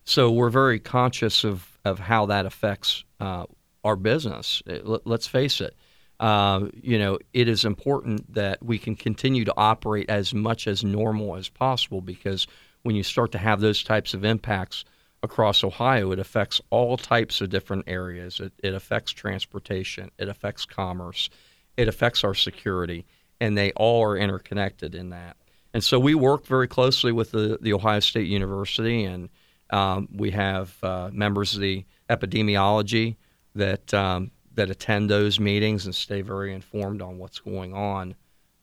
so 0.04 0.30
we're 0.30 0.50
very 0.50 0.82
conscious 0.82 1.46
of 1.46 1.80
of 1.86 1.98
how 2.00 2.26
that 2.26 2.46
affects 2.46 3.06
uh, 3.22 3.46
our 3.86 3.96
business. 3.96 4.62
Let's 4.84 5.28
face 5.28 5.62
it. 5.62 5.78
Uh, 6.22 6.68
you 6.80 7.00
know, 7.00 7.18
it 7.34 7.50
is 7.50 7.66
important 7.66 8.32
that 8.32 8.64
we 8.64 8.78
can 8.78 8.96
continue 8.96 9.44
to 9.44 9.54
operate 9.58 10.08
as 10.08 10.36
much 10.36 10.68
as 10.68 10.84
normal 10.84 11.36
as 11.36 11.50
possible 11.50 12.00
because 12.00 12.46
when 12.84 12.96
you 12.96 13.02
start 13.02 13.32
to 13.32 13.40
have 13.40 13.60
those 13.60 13.84
types 13.84 14.14
of 14.14 14.24
impacts 14.24 14.86
across 15.24 15.64
Ohio, 15.64 16.12
it 16.12 16.20
affects 16.20 16.62
all 16.70 16.96
types 16.96 17.42
of 17.42 17.50
different 17.50 17.86
areas. 17.88 18.40
It, 18.40 18.54
it 18.60 18.76
affects 18.76 19.12
transportation, 19.12 20.12
it 20.20 20.30
affects 20.30 20.64
commerce, 20.64 21.32
it 21.76 21.88
affects 21.88 22.24
our 22.24 22.36
security, 22.36 23.08
and 23.40 23.58
they 23.58 23.72
all 23.72 24.04
are 24.04 24.16
interconnected 24.16 24.94
in 24.94 25.10
that. 25.10 25.38
And 25.74 25.84
so 25.84 26.00
we 26.00 26.14
work 26.14 26.46
very 26.46 26.68
closely 26.68 27.12
with 27.12 27.32
the, 27.32 27.58
the 27.60 27.74
Ohio 27.74 28.00
State 28.00 28.28
University, 28.28 29.06
and 29.06 29.30
um, 29.72 30.08
we 30.14 30.30
have 30.32 30.76
uh, 30.84 31.10
members 31.12 31.56
of 31.56 31.62
the 31.62 31.84
epidemiology 32.12 33.16
that 33.56 33.92
um, 33.92 34.30
that 34.56 34.70
attend 34.70 35.10
those 35.10 35.40
meetings 35.40 35.86
and 35.86 35.96
stay 35.96 36.22
very 36.22 36.54
informed 36.54 37.02
on 37.02 37.18
what's 37.18 37.40
going 37.40 37.74
on 37.74 38.16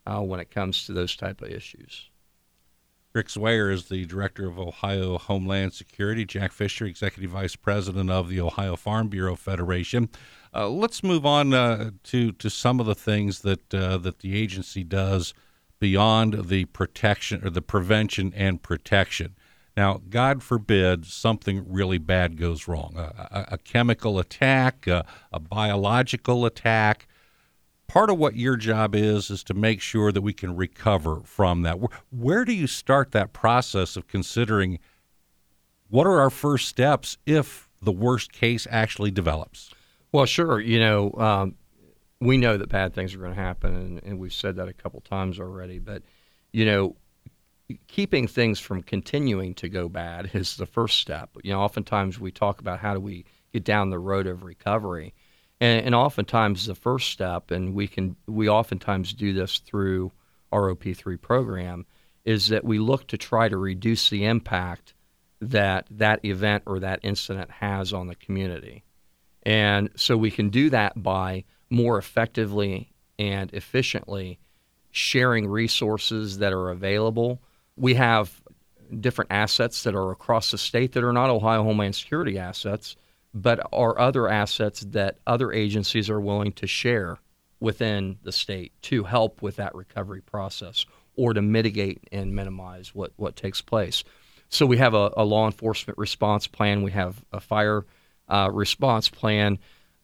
uh, 0.07 0.20
when 0.20 0.40
it 0.40 0.51
comes 0.51 0.87
to 0.87 0.92
those 0.92 1.16
type 1.16 1.40
of 1.42 1.51
issues. 1.51 2.11
Rick 3.14 3.29
Zwayer 3.29 3.72
is 3.72 3.88
the 3.88 4.05
director 4.05 4.46
of 4.46 4.59
Ohio 4.59 5.18
Homeland 5.18 5.72
Security. 5.72 6.24
Jack 6.24 6.53
Fisher, 6.53 6.85
executive 6.85 7.31
vice 7.31 7.57
president 7.57 8.11
of 8.11 8.29
the 8.29 8.40
Ohio 8.40 8.77
Farm 8.77 9.09
Bureau 9.09 9.35
Federation. 9.35 10.11
Uh, 10.55 10.68
let's 10.68 11.03
move 11.03 11.24
on 11.24 11.55
uh, 11.55 11.90
to 12.05 12.33
to 12.33 12.51
some 12.51 12.81
of 12.81 12.87
the 12.87 12.94
things 12.94 13.40
that 13.40 13.74
uh, 13.74 13.96
that 13.98 14.20
the 14.20 14.37
agency 14.37 14.85
does 14.85 15.33
beyond 15.81 16.48
the 16.48 16.66
protection 16.66 17.44
or 17.44 17.51
the 17.51 17.62
prevention 17.62 18.33
and 18.37 18.62
protection. 18.62 19.35
Now, 19.78 20.00
God 20.10 20.42
forbid 20.42 21.06
something 21.06 21.64
really 21.72 21.98
bad 21.98 22.36
goes 22.36 22.66
wrong 22.66 22.94
a, 22.96 23.28
a, 23.30 23.46
a 23.52 23.58
chemical 23.58 24.18
attack, 24.18 24.88
a, 24.88 25.06
a 25.32 25.38
biological 25.38 26.44
attack. 26.46 27.06
Part 27.86 28.10
of 28.10 28.18
what 28.18 28.34
your 28.34 28.56
job 28.56 28.96
is 28.96 29.30
is 29.30 29.44
to 29.44 29.54
make 29.54 29.80
sure 29.80 30.10
that 30.10 30.20
we 30.20 30.32
can 30.32 30.56
recover 30.56 31.20
from 31.22 31.62
that. 31.62 31.78
Where, 31.78 31.90
where 32.10 32.44
do 32.44 32.52
you 32.54 32.66
start 32.66 33.12
that 33.12 33.32
process 33.32 33.96
of 33.96 34.08
considering 34.08 34.80
what 35.90 36.08
are 36.08 36.18
our 36.18 36.30
first 36.30 36.66
steps 36.66 37.16
if 37.24 37.68
the 37.80 37.92
worst 37.92 38.32
case 38.32 38.66
actually 38.72 39.12
develops? 39.12 39.72
Well, 40.10 40.26
sure. 40.26 40.58
You 40.58 40.80
know, 40.80 41.12
um, 41.12 41.54
we 42.20 42.36
know 42.36 42.56
that 42.56 42.68
bad 42.68 42.94
things 42.94 43.14
are 43.14 43.18
going 43.18 43.36
to 43.36 43.40
happen, 43.40 43.76
and, 43.76 44.02
and 44.02 44.18
we've 44.18 44.34
said 44.34 44.56
that 44.56 44.66
a 44.66 44.72
couple 44.72 45.00
times 45.02 45.38
already. 45.38 45.78
But 45.78 46.02
you 46.52 46.64
know, 46.64 46.96
keeping 47.87 48.26
things 48.26 48.59
from 48.59 48.83
continuing 48.83 49.54
to 49.54 49.68
go 49.68 49.88
bad 49.88 50.31
is 50.35 50.57
the 50.57 50.66
first 50.66 50.98
step. 50.98 51.31
You 51.42 51.52
know, 51.52 51.61
oftentimes 51.61 52.18
we 52.18 52.31
talk 52.31 52.61
about 52.61 52.81
how 52.81 52.94
do 52.94 53.00
we 53.00 53.24
get 53.52 53.64
down 53.64 53.90
the 53.90 53.98
road 53.98 54.26
of 54.26 54.42
recovery, 54.42 55.14
and, 55.61 55.87
and 55.87 55.94
oftentimes 55.94 56.66
the 56.66 56.74
first 56.74 57.11
step, 57.11 57.50
and 57.50 57.74
we 57.74 57.88
can 57.88 58.16
we 58.26 58.48
oftentimes 58.48 59.12
do 59.12 59.33
this 59.33 59.59
through 59.59 60.12
our 60.52 60.74
OP3 60.74 61.20
program, 61.20 61.87
is 62.24 62.48
that 62.48 62.64
we 62.64 62.78
look 62.78 63.07
to 63.09 63.18
try 63.18 63.48
to 63.48 63.57
reduce 63.57 64.11
the 64.11 64.24
impact 64.24 64.94
that 65.40 65.87
that 65.90 66.24
event 66.24 66.64
or 66.66 66.81
that 66.81 67.00
incident 67.02 67.50
has 67.50 67.92
on 67.92 68.07
the 68.07 68.14
community. 68.14 68.85
And 69.44 69.90
so 69.96 70.16
we 70.16 70.31
can 70.31 70.50
do 70.50 70.70
that 70.70 71.00
by 71.00 71.44
more 71.70 71.98
effectively 71.98 72.92
and 73.18 73.52
efficiently 73.54 74.38
sharing 74.90 75.46
resources 75.46 76.38
that 76.38 76.52
are 76.52 76.70
available. 76.70 77.40
We 77.78 77.94
have 77.94 78.42
different 79.00 79.30
assets 79.30 79.82
that 79.84 79.94
are 79.94 80.10
across 80.10 80.50
the 80.50 80.58
state 80.58 80.92
that 80.92 81.04
are 81.04 81.12
not 81.12 81.30
Ohio 81.30 81.62
Homeland 81.62 81.94
Security 81.94 82.38
assets, 82.38 82.96
but 83.34 83.60
are 83.72 83.98
other 83.98 84.28
assets 84.28 84.80
that 84.80 85.18
other 85.26 85.52
agencies 85.52 86.10
are 86.10 86.20
willing 86.20 86.52
to 86.52 86.66
share 86.66 87.18
within 87.60 88.18
the 88.22 88.32
state 88.32 88.72
to 88.82 89.04
help 89.04 89.42
with 89.42 89.56
that 89.56 89.74
recovery 89.74 90.20
process 90.20 90.86
or 91.16 91.34
to 91.34 91.42
mitigate 91.42 92.08
and 92.12 92.34
minimize 92.34 92.94
what, 92.94 93.12
what 93.16 93.36
takes 93.36 93.60
place. 93.60 94.04
So 94.48 94.64
we 94.64 94.78
have 94.78 94.94
a, 94.94 95.10
a 95.16 95.24
law 95.24 95.46
enforcement 95.46 95.98
response 95.98 96.46
plan, 96.46 96.82
we 96.82 96.92
have 96.92 97.22
a 97.32 97.40
fire 97.40 97.84
uh, 98.28 98.48
response 98.52 99.08
plan 99.08 99.58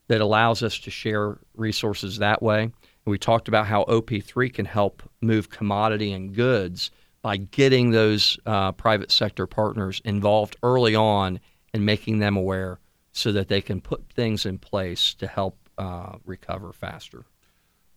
that 0.09 0.21
allows 0.21 0.63
us 0.63 0.79
to 0.81 0.91
share 0.91 1.39
resources 1.55 2.19
that 2.19 2.43
way. 2.43 2.63
And 2.63 2.73
we 3.07 3.19
talked 3.19 3.49
about 3.49 3.67
how 3.67 3.85
OP3 3.85 4.53
can 4.53 4.67
help 4.67 5.03
move 5.21 5.49
commodity 5.49 6.13
and 6.13 6.35
goods 6.35 6.91
by 7.25 7.39
getting 7.39 7.91
those 7.91 8.39
uh, 8.45 8.71
private 8.73 9.11
sector 9.11 9.47
partners 9.47 10.03
involved 10.05 10.57
early 10.63 10.95
on 10.95 11.41
and 11.73 11.83
making 11.85 12.19
them 12.19 12.37
aware 12.37 12.79
so 13.13 13.33
that 13.33 13.49
they 13.49 13.63
can 13.63 13.81
put 13.81 14.07
things 14.11 14.45
in 14.45 14.59
place 14.59 15.15
to 15.15 15.27
help 15.27 15.57
uh, 15.79 16.17
recover 16.27 16.71
faster. 16.71 17.25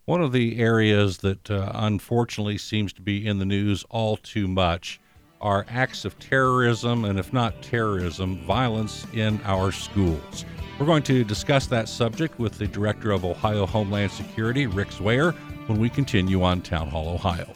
One 0.05 0.21
of 0.21 0.31
the 0.31 0.57
areas 0.59 1.17
that 1.17 1.51
uh, 1.51 1.73
unfortunately 1.75 2.57
seems 2.57 2.93
to 2.93 3.01
be 3.01 3.27
in 3.27 3.37
the 3.37 3.45
news 3.45 3.83
all 3.89 4.15
too 4.15 4.47
much 4.47 4.97
are 5.41 5.65
acts 5.67 6.05
of 6.05 6.17
terrorism, 6.19 7.03
and 7.03 7.19
if 7.19 7.33
not 7.33 7.61
terrorism, 7.61 8.37
violence 8.45 9.05
in 9.11 9.41
our 9.43 9.73
schools. 9.73 10.45
We're 10.79 10.85
going 10.85 11.03
to 11.03 11.25
discuss 11.25 11.67
that 11.67 11.89
subject 11.89 12.39
with 12.39 12.57
the 12.57 12.67
Director 12.67 13.11
of 13.11 13.25
Ohio 13.25 13.65
Homeland 13.65 14.09
Security, 14.13 14.67
Rick 14.67 14.91
Zwayer, 14.91 15.33
when 15.67 15.79
we 15.79 15.89
continue 15.89 16.43
on 16.43 16.61
Town 16.61 16.87
Hall, 16.87 17.09
Ohio. 17.09 17.51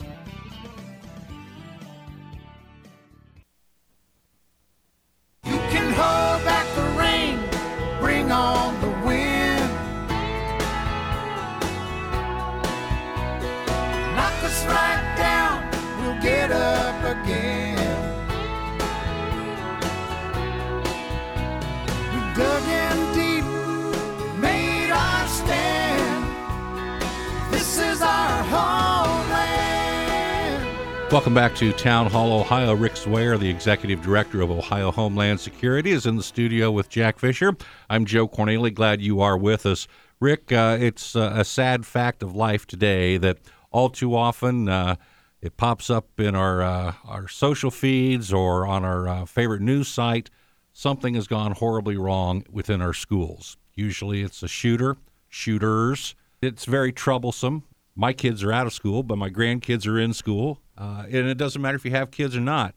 Welcome 31.11 31.33
back 31.33 31.55
to 31.55 31.73
Town 31.73 32.09
Hall, 32.09 32.31
Ohio. 32.39 32.73
Rick 32.73 32.93
Zwayer, 32.93 33.37
the 33.37 33.49
Executive 33.49 34.01
Director 34.01 34.39
of 34.39 34.49
Ohio 34.49 34.91
Homeland 34.91 35.41
Security, 35.41 35.91
is 35.91 36.05
in 36.05 36.15
the 36.15 36.23
studio 36.23 36.71
with 36.71 36.87
Jack 36.87 37.19
Fisher. 37.19 37.57
I'm 37.89 38.05
Joe 38.05 38.29
Cornely. 38.29 38.73
Glad 38.73 39.01
you 39.01 39.19
are 39.19 39.37
with 39.37 39.65
us. 39.65 39.89
Rick, 40.21 40.53
uh, 40.53 40.77
it's 40.79 41.13
uh, 41.13 41.33
a 41.35 41.43
sad 41.43 41.85
fact 41.85 42.23
of 42.23 42.33
life 42.33 42.65
today 42.65 43.17
that 43.17 43.39
all 43.71 43.89
too 43.89 44.15
often 44.15 44.69
uh, 44.69 44.95
it 45.41 45.57
pops 45.57 45.89
up 45.89 46.17
in 46.17 46.33
our, 46.33 46.61
uh, 46.61 46.93
our 47.03 47.27
social 47.27 47.71
feeds 47.71 48.31
or 48.31 48.65
on 48.65 48.85
our 48.85 49.09
uh, 49.09 49.25
favorite 49.25 49.61
news 49.61 49.89
site. 49.89 50.29
Something 50.71 51.15
has 51.15 51.27
gone 51.27 51.51
horribly 51.51 51.97
wrong 51.97 52.45
within 52.49 52.81
our 52.81 52.93
schools. 52.93 53.57
Usually 53.75 54.21
it's 54.21 54.43
a 54.43 54.47
shooter, 54.47 54.95
shooters. 55.27 56.15
It's 56.41 56.63
very 56.63 56.93
troublesome. 56.93 57.65
My 57.95 58.13
kids 58.13 58.43
are 58.43 58.51
out 58.51 58.67
of 58.67 58.73
school, 58.73 59.03
but 59.03 59.17
my 59.17 59.29
grandkids 59.29 59.87
are 59.87 59.99
in 59.99 60.13
school. 60.13 60.61
Uh, 60.77 61.03
and 61.05 61.27
it 61.27 61.37
doesn't 61.37 61.61
matter 61.61 61.75
if 61.75 61.85
you 61.85 61.91
have 61.91 62.11
kids 62.11 62.35
or 62.35 62.41
not. 62.41 62.73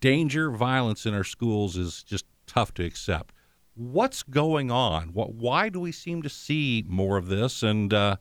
Danger, 0.00 0.50
violence 0.50 1.06
in 1.06 1.14
our 1.14 1.24
schools 1.24 1.76
is 1.76 2.02
just 2.02 2.24
tough 2.46 2.72
to 2.74 2.84
accept. 2.84 3.34
What's 3.74 4.22
going 4.22 4.70
on? 4.70 5.08
What, 5.08 5.34
why 5.34 5.68
do 5.68 5.80
we 5.80 5.92
seem 5.92 6.22
to 6.22 6.28
see 6.28 6.84
more 6.88 7.16
of 7.16 7.28
this? 7.28 7.62
And 7.62 7.92
uh, 7.92 8.16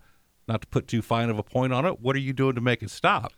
not 0.47 0.61
to 0.61 0.67
put 0.67 0.87
too 0.87 1.01
fine 1.01 1.29
of 1.29 1.39
a 1.39 1.43
point 1.43 1.73
on 1.73 1.85
it, 1.85 2.01
what 2.01 2.15
are 2.15 2.19
you 2.19 2.33
doing 2.33 2.55
to 2.55 2.61
make 2.61 2.83
it 2.83 2.89
stop? 2.89 3.33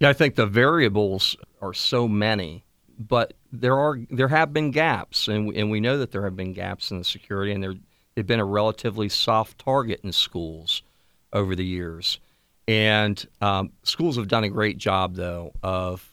Yeah, 0.00 0.08
I 0.08 0.12
think 0.12 0.34
the 0.34 0.46
variables 0.46 1.36
are 1.60 1.72
so 1.72 2.08
many, 2.08 2.64
but 2.98 3.34
there 3.52 3.78
are 3.78 4.00
there 4.10 4.28
have 4.28 4.52
been 4.52 4.72
gaps, 4.72 5.28
and 5.28 5.54
and 5.56 5.70
we 5.70 5.78
know 5.78 5.96
that 5.98 6.10
there 6.10 6.24
have 6.24 6.34
been 6.34 6.52
gaps 6.52 6.90
in 6.90 6.98
the 6.98 7.04
security, 7.04 7.52
and 7.52 7.62
there 7.62 7.74
they've 8.14 8.26
been 8.26 8.40
a 8.40 8.44
relatively 8.44 9.08
soft 9.08 9.58
target 9.58 10.00
in 10.02 10.10
schools 10.10 10.82
over 11.32 11.54
the 11.54 11.64
years. 11.64 12.18
And 12.68 13.24
um, 13.40 13.72
schools 13.82 14.16
have 14.16 14.28
done 14.28 14.44
a 14.44 14.48
great 14.48 14.78
job, 14.78 15.16
though, 15.16 15.52
of 15.62 16.08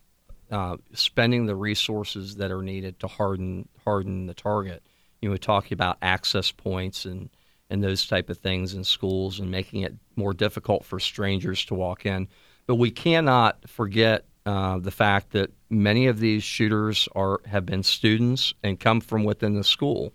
uh, 0.51 0.77
spending 0.93 1.45
the 1.45 1.55
resources 1.55 2.37
that 2.37 2.51
are 2.51 2.63
needed 2.63 2.99
to 2.99 3.07
harden 3.07 3.67
harden 3.83 4.25
the 4.25 4.33
target. 4.33 4.81
You 5.21 5.29
know, 5.29 5.33
we 5.33 5.39
talk 5.39 5.71
about 5.71 5.97
access 6.01 6.51
points 6.51 7.05
and 7.05 7.29
and 7.69 7.83
those 7.83 8.07
type 8.07 8.31
of 8.31 8.39
things 8.39 8.73
in 8.73 8.83
schools, 8.83 9.39
and 9.39 9.51
making 9.51 9.81
it 9.81 9.93
more 10.15 10.33
difficult 10.33 10.83
for 10.83 10.99
strangers 10.99 11.63
to 11.65 11.75
walk 11.75 12.05
in. 12.05 12.27
But 12.65 12.75
we 12.75 12.89
cannot 12.89 13.69
forget 13.69 14.25
uh, 14.45 14.79
the 14.79 14.91
fact 14.91 15.31
that 15.31 15.51
many 15.69 16.07
of 16.07 16.19
these 16.19 16.43
shooters 16.43 17.07
are 17.15 17.41
have 17.45 17.65
been 17.65 17.83
students 17.83 18.53
and 18.63 18.79
come 18.79 19.01
from 19.01 19.23
within 19.23 19.53
the 19.53 19.63
school. 19.63 20.13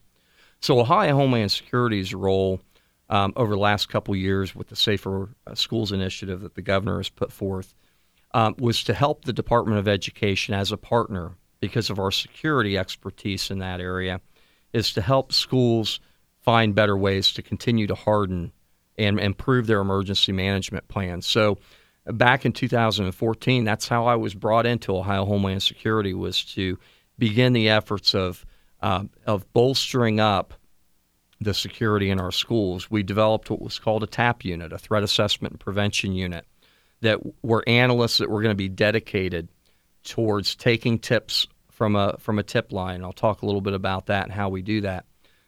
So 0.61 0.81
Ohio 0.81 1.15
Homeland 1.15 1.53
Security's 1.53 2.13
role 2.13 2.61
um, 3.15 3.33
over 3.37 3.53
the 3.53 3.61
last 3.61 3.89
couple 3.89 4.17
years 4.17 4.57
with 4.57 4.67
the 4.67 4.77
Safer 4.77 5.29
uh, 5.47 5.55
Schools 5.55 5.93
initiative 5.93 6.41
that 6.41 6.57
the 6.57 6.63
governor 6.63 6.97
has 6.97 7.09
put 7.09 7.31
forth 7.31 7.73
um, 8.33 8.57
was 8.59 8.83
to 8.83 8.93
help 8.93 9.25
the 9.25 9.33
Department 9.33 9.79
of 9.79 9.87
Education 9.87 10.53
as 10.53 10.73
a 10.73 10.77
partner 10.77 11.37
because 11.61 11.91
of 11.91 12.01
our 12.01 12.11
security 12.11 12.77
expertise 12.77 13.53
in 13.53 13.61
that 13.61 13.81
area, 13.81 14.21
is 14.73 14.93
to 14.95 15.01
help 15.01 15.33
schools 15.33 16.01
find 16.43 16.75
better 16.75 16.97
ways 16.97 17.33
to 17.35 17.43
continue 17.43 17.87
to 17.87 17.95
harden 17.95 18.51
and 18.99 19.21
improve 19.21 19.69
their 19.69 19.81
emergency 19.81 20.33
management 20.33 20.89
plans. 20.89 21.25
So 21.25 21.59
back 22.07 22.45
in 22.45 22.51
2014, 22.51 23.63
that's 23.63 23.87
how 23.87 24.07
I 24.07 24.17
was 24.17 24.35
brought 24.35 24.67
into 24.67 24.97
Ohio 24.97 25.25
Homeland 25.25 25.63
Security 25.63 26.15
was 26.15 26.45
to 26.47 26.81
begin 27.17 27.53
the 27.53 27.69
efforts 27.69 28.13
of 28.13 28.45
uh, 28.83 29.05
of 29.25 29.51
bolstering 29.53 30.19
up 30.19 30.53
the 31.41 31.55
security 31.55 32.11
in 32.11 32.21
our 32.21 32.33
schools. 32.33 32.91
We 32.91 33.03
developed 33.03 33.51
what 33.51 33.63
was 33.63 33.79
called 33.79 34.03
a 34.03 34.07
TAP 34.07 34.45
unit, 34.45 34.73
a 34.73 34.79
threat 34.79 35.03
assessment 35.03 35.53
and 35.53 35.61
prevention 35.61 36.13
unit, 36.13 36.47
that 37.01 37.21
were 37.43 37.65
analysts 37.67 38.19
that 38.19 38.31
were 38.31 38.43
going 38.43 38.53
to 38.53 38.57
be 38.57 38.69
dedicated 38.69 39.49
towards 40.05 40.55
taking 40.55 40.99
tips 40.99 41.47
from 41.71 41.97
a 41.97 42.17
from 42.19 42.39
a 42.39 42.43
tip 42.43 42.73
line. 42.73 43.03
I'll 43.03 43.13
talk 43.13 43.43
a 43.43 43.47
little 43.47 43.61
bit 43.61 43.75
about 43.75 44.07
that 44.07 44.25
and 44.25 44.33
how 44.33 44.49
we 44.49 44.63
do 44.63 44.83
that. 44.83 45.05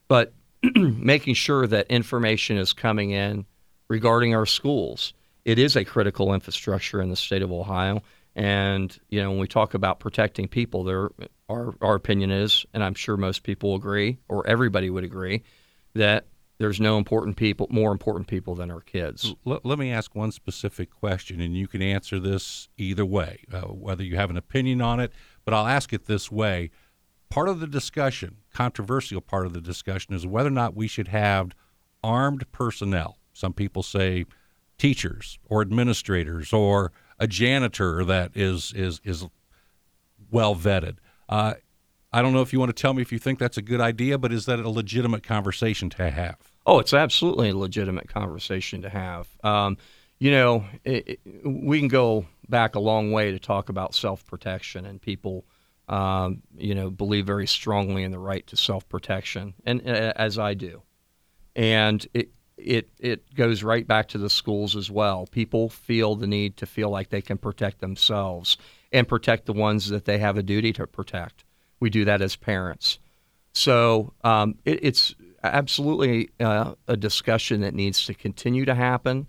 But 0.09 0.35
making 0.75 1.35
sure 1.35 1.67
that 1.67 1.87
information 1.89 2.57
is 2.57 2.73
coming 2.73 3.11
in 3.11 3.47
regarding 3.89 4.35
our 4.35 4.47
schools. 4.47 5.15
It 5.45 5.59
is 5.59 5.77
a 5.77 5.85
critical 5.85 6.35
infrastructure 6.35 7.01
in 7.01 7.09
the 7.09 7.17
state 7.17 7.43
of 7.43 7.53
Ohio. 7.53 8.03
And 8.35 8.97
you 9.09 9.23
know, 9.23 9.31
when 9.31 9.39
we 9.39 9.47
talk 9.47 9.75
about 9.75 10.01
protecting 10.01 10.49
people, 10.49 10.85
there 10.85 11.11
our 11.49 11.75
our 11.81 11.95
opinion 11.95 12.31
is, 12.31 12.67
and 12.75 12.83
I'm 12.83 12.95
sure 12.95 13.17
most 13.17 13.43
people 13.45 13.75
agree, 13.75 14.19
or 14.29 14.47
everybody 14.47 14.91
would 14.91 15.05
agree, 15.05 15.43
that 15.97 16.27
there's 16.59 16.81
no 16.81 16.97
important 16.97 17.37
people, 17.37 17.67
more 17.71 17.93
important 17.93 18.29
people 18.29 18.55
than 18.55 18.71
our 18.71 18.81
kids. 18.81 19.35
L- 19.47 19.61
let 19.63 19.79
me 19.79 19.93
ask 19.93 20.15
one 20.15 20.33
specific 20.33 20.91
question, 20.91 21.41
and 21.41 21.57
you 21.57 21.69
can 21.69 21.83
answer 21.83 22.19
this 22.19 22.69
either 22.79 23.05
way, 23.05 23.45
uh, 23.53 23.63
whether 23.63 24.03
you 24.03 24.17
have 24.17 24.31
an 24.31 24.37
opinion 24.37 24.81
on 24.81 25.01
it. 25.01 25.13
But 25.45 25.55
I'll 25.55 25.67
ask 25.67 25.93
it 25.93 26.07
this 26.07 26.31
way: 26.33 26.71
part 27.29 27.49
of 27.49 27.61
the 27.61 27.67
discussion, 27.67 28.39
controversial 28.53 29.21
part 29.21 29.47
of 29.47 29.53
the 29.53 29.61
discussion, 29.61 30.15
is 30.15 30.27
whether 30.27 30.49
or 30.49 30.53
not 30.53 30.75
we 30.75 30.89
should 30.89 31.09
have 31.09 31.51
armed 32.03 32.51
personnel. 32.53 33.19
Some 33.33 33.53
people 33.53 33.83
say 33.83 34.25
teachers 34.79 35.39
or 35.47 35.61
administrators 35.61 36.53
or 36.53 36.93
a 37.19 37.27
janitor 37.27 38.05
that 38.05 38.33
is 38.35 38.73
is 38.75 39.01
is 39.05 39.27
well 40.31 40.55
vetted. 40.55 40.97
Uh, 41.29 41.55
I 42.17 42.23
don't 42.23 42.33
know 42.33 42.41
if 42.41 42.51
you 42.51 42.59
want 42.59 42.75
to 42.75 42.81
tell 42.81 42.95
me 42.95 43.03
if 43.03 43.13
you 43.13 43.19
think 43.19 43.39
that's 43.39 43.59
a 43.59 43.63
good 43.63 43.79
idea, 43.83 44.17
but 44.17 44.33
is 44.33 44.47
that 44.47 44.59
a 44.59 44.71
legitimate 44.71 45.23
conversation 45.23 45.91
to 45.91 46.11
have? 46.11 46.39
Oh, 46.65 46.79
it's 46.79 46.95
absolutely 46.95 47.51
a 47.51 47.55
legitimate 47.55 48.09
conversation 48.09 48.81
to 48.81 48.89
have. 48.89 49.29
Um, 49.45 49.77
you 50.19 50.31
know, 50.31 50.65
it, 50.83 51.09
it, 51.09 51.21
we 51.45 51.79
can 51.79 51.89
go 51.89 52.25
back 52.49 52.75
a 52.75 52.81
long 52.81 53.13
way 53.13 53.33
to 53.33 53.39
talk 53.39 53.69
about 53.69 53.95
self 53.95 54.25
protection, 54.25 54.87
and 54.87 54.99
people, 54.99 55.45
um, 55.91 56.41
you 56.57 56.75
know, 56.75 56.89
believe 56.89 57.27
very 57.27 57.47
strongly 57.47 58.03
in 58.03 58.13
the 58.13 58.19
right 58.19 58.47
to 58.47 58.57
self 58.57 58.89
protection, 58.89 59.53
and 59.67 59.87
uh, 59.87 60.15
as 60.17 60.39
I 60.39 60.55
do. 60.55 60.81
And 61.55 62.07
it, 62.15 62.31
it 62.57 62.89
it 62.99 63.35
goes 63.35 63.63
right 63.63 63.87
back 63.87 64.09
to 64.09 64.19
the 64.19 64.31
schools 64.31 64.75
as 64.75 64.91
well. 64.91 65.27
People 65.27 65.69
feel 65.69 66.15
the 66.15 66.27
need 66.27 66.57
to 66.57 66.65
feel 66.65 66.89
like 66.89 67.11
they 67.11 67.21
can 67.21 67.37
protect 67.37 67.83
themselves 67.83 68.57
and 68.91 69.07
protect 69.07 69.45
the 69.45 69.53
ones 69.53 69.91
that 69.91 70.07
they 70.07 70.17
have 70.17 70.39
a 70.39 70.43
duty 70.43 70.73
to 70.73 70.87
protect. 70.87 71.45
We 71.81 71.91
do 71.91 72.05
that 72.07 72.23
as 72.23 72.37
parents. 72.37 72.99
So 73.53 74.13
um, 74.23 74.57
it, 74.65 74.81
it's 74.83 75.15
absolutely 75.43 76.31
uh, 76.41 76.75
a 76.89 76.97
discussion 76.97 77.61
that 77.63 77.75
needs 77.75 78.05
to 78.07 78.15
continue 78.15 78.65
to 78.65 78.75
happen. 78.75 79.27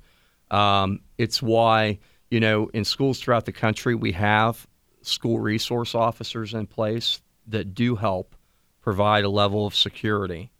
Um, 0.51 0.99
it's 1.17 1.41
why 1.41 1.99
you 2.29 2.39
know 2.39 2.69
in 2.73 2.83
schools 2.83 3.19
throughout 3.19 3.45
the 3.45 3.51
country 3.51 3.95
we 3.95 4.13
have 4.13 4.67
school 5.01 5.39
resource 5.39 5.95
officers 5.95 6.53
in 6.53 6.67
place 6.67 7.21
that 7.47 7.73
do 7.73 7.95
help 7.95 8.36
provide 8.81 9.23
a 9.23 9.29
level 9.29 9.65
of 9.65 9.75
security, 9.75 10.51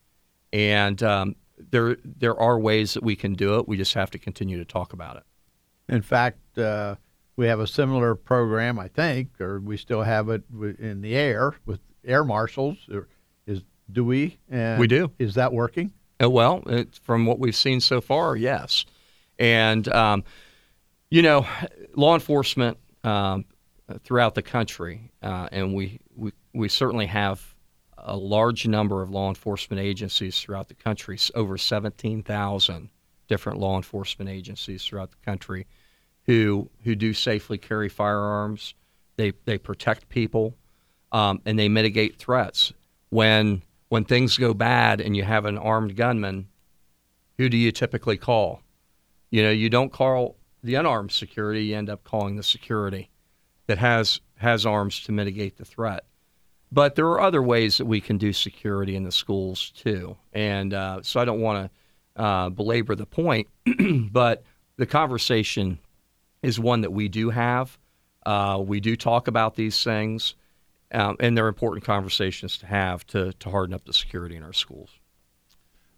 and 0.52 1.02
um, 1.04 1.36
there 1.71 1.97
there 2.04 2.39
are 2.39 2.60
ways 2.60 2.93
that 2.93 3.04
we 3.04 3.15
can 3.15 3.34
do 3.34 3.60
it. 3.60 3.67
We 3.67 3.78
just 3.78 3.93
have 3.93 4.12
to 4.12 4.19
continue 4.19 4.58
to 4.58 4.65
talk 4.65 4.93
about 4.93 5.17
it. 5.17 5.23
In 5.89 6.02
fact, 6.02 6.58
uh, 6.58 6.95
we 7.38 7.45
have 7.45 7.60
a 7.60 7.67
similar 7.67 8.15
program, 8.15 8.80
I 8.80 8.88
think, 8.88 9.39
or 9.39 9.60
we 9.60 9.78
still 9.78 10.02
have 10.02 10.28
it 10.28 10.43
in 10.80 11.02
the 11.02 11.15
air 11.15 11.54
with 11.65 11.80
air 12.04 12.23
marshals. 12.23 12.78
Or 12.91 13.08
is 13.45 13.62
do 13.89 14.04
we? 14.04 14.39
And 14.50 14.80
We 14.80 14.88
do. 14.88 15.12
Is 15.19 15.36
that 15.36 15.54
working? 15.54 15.93
Uh, 16.21 16.30
well, 16.30 16.63
it, 16.65 17.00
from 17.04 17.28
what 17.28 17.39
we've 17.39 17.56
seen 17.56 17.80
so 17.80 18.02
far, 18.02 18.36
yes. 18.36 18.86
And, 19.38 19.88
um, 19.89 20.23
you 21.12 21.21
know, 21.21 21.45
law 21.95 22.15
enforcement 22.15 22.80
um, 23.04 23.45
throughout 24.04 24.34
the 24.34 24.41
country, 24.41 25.12
uh, 25.21 25.47
and 25.52 25.76
we, 25.76 26.00
we, 26.15 26.32
we 26.54 26.67
certainly 26.69 27.06
have 27.06 27.54
a 28.00 28.17
large 28.17 28.67
number 28.67 29.04
of 29.04 29.12
law 29.12 29.30
enforcement 29.30 29.80
agencies 29.80 30.41
throughout 30.41 30.69
the 30.69 30.73
country, 30.73 31.19
over 31.36 31.58
17,000 31.58 32.89
different 33.28 33.60
law 33.60 33.76
enforcement 33.78 34.30
agencies 34.30 34.84
throughout 34.84 35.12
the 35.12 35.17
country 35.23 35.67
who, 36.28 36.70
who 36.84 36.96
do 36.96 37.13
safely 37.13 37.58
carry 37.58 37.90
firearms. 37.90 38.76
They, 39.16 39.34
they 39.46 39.58
protect 39.58 40.10
people 40.10 40.54
um, 41.12 41.42
and 41.46 41.58
they 41.58 41.70
mitigate 41.70 42.18
threats. 42.18 42.74
When, 43.10 43.63
when 43.90 44.04
things 44.04 44.38
go 44.38 44.54
bad 44.54 45.02
and 45.02 45.16
you 45.16 45.24
have 45.24 45.46
an 45.46 45.58
armed 45.58 45.96
gunman, 45.96 46.48
who 47.38 47.50
do 47.50 47.58
you 47.58 47.72
typically 47.72 48.18
call? 48.18 48.62
You 49.32 49.44
know, 49.44 49.52
you 49.52 49.70
don't 49.70 49.92
call 49.92 50.36
the 50.63 50.76
unarmed 50.76 51.12
security, 51.12 51.66
you 51.66 51.76
end 51.76 51.90
up 51.90 52.04
calling 52.04 52.36
the 52.36 52.44
security 52.44 53.10
that 53.68 53.78
has 53.78 54.22
has 54.38 54.66
arms 54.66 55.02
to 55.02 55.12
mitigate 55.12 55.58
the 55.58 55.66
threat. 55.66 56.06
But 56.72 56.96
there 56.96 57.08
are 57.08 57.22
other 57.22 57.42
ways 57.42 57.78
that 57.78 57.86
we 57.86 58.02
can 58.02 58.18
do 58.18 58.34
security 58.34 58.96
in 58.96 59.04
the 59.04 59.12
schools 59.12 59.72
too. 59.72 60.18
And 60.34 60.74
uh, 60.74 61.02
so 61.02 61.20
I 61.20 61.26
don't 61.26 61.40
want 61.40 61.72
to 62.16 62.22
uh, 62.22 62.50
belabor 62.50 62.96
the 62.96 63.06
point, 63.06 63.48
but 64.12 64.44
the 64.78 64.86
conversation 64.86 65.80
is 66.41 66.60
one 66.60 66.82
that 66.82 66.91
we 66.91 67.08
do 67.08 67.30
have. 67.30 67.78
Uh, 68.26 68.62
we 68.65 68.80
do 68.80 68.95
talk 68.95 69.28
about 69.28 69.56
these 69.56 69.84
things, 69.84 70.36
um, 70.91 71.15
and 71.19 71.38
they're 71.38 71.47
important 71.47 71.86
conversations 71.86 72.58
to 72.58 72.65
have 72.65 73.06
to, 73.08 73.34
to 73.34 73.50
harden 73.50 73.73
up 73.73 73.86
the 73.86 73.93
security 73.93 74.36
in 74.36 74.43
our 74.43 74.54
schools. 74.54 74.89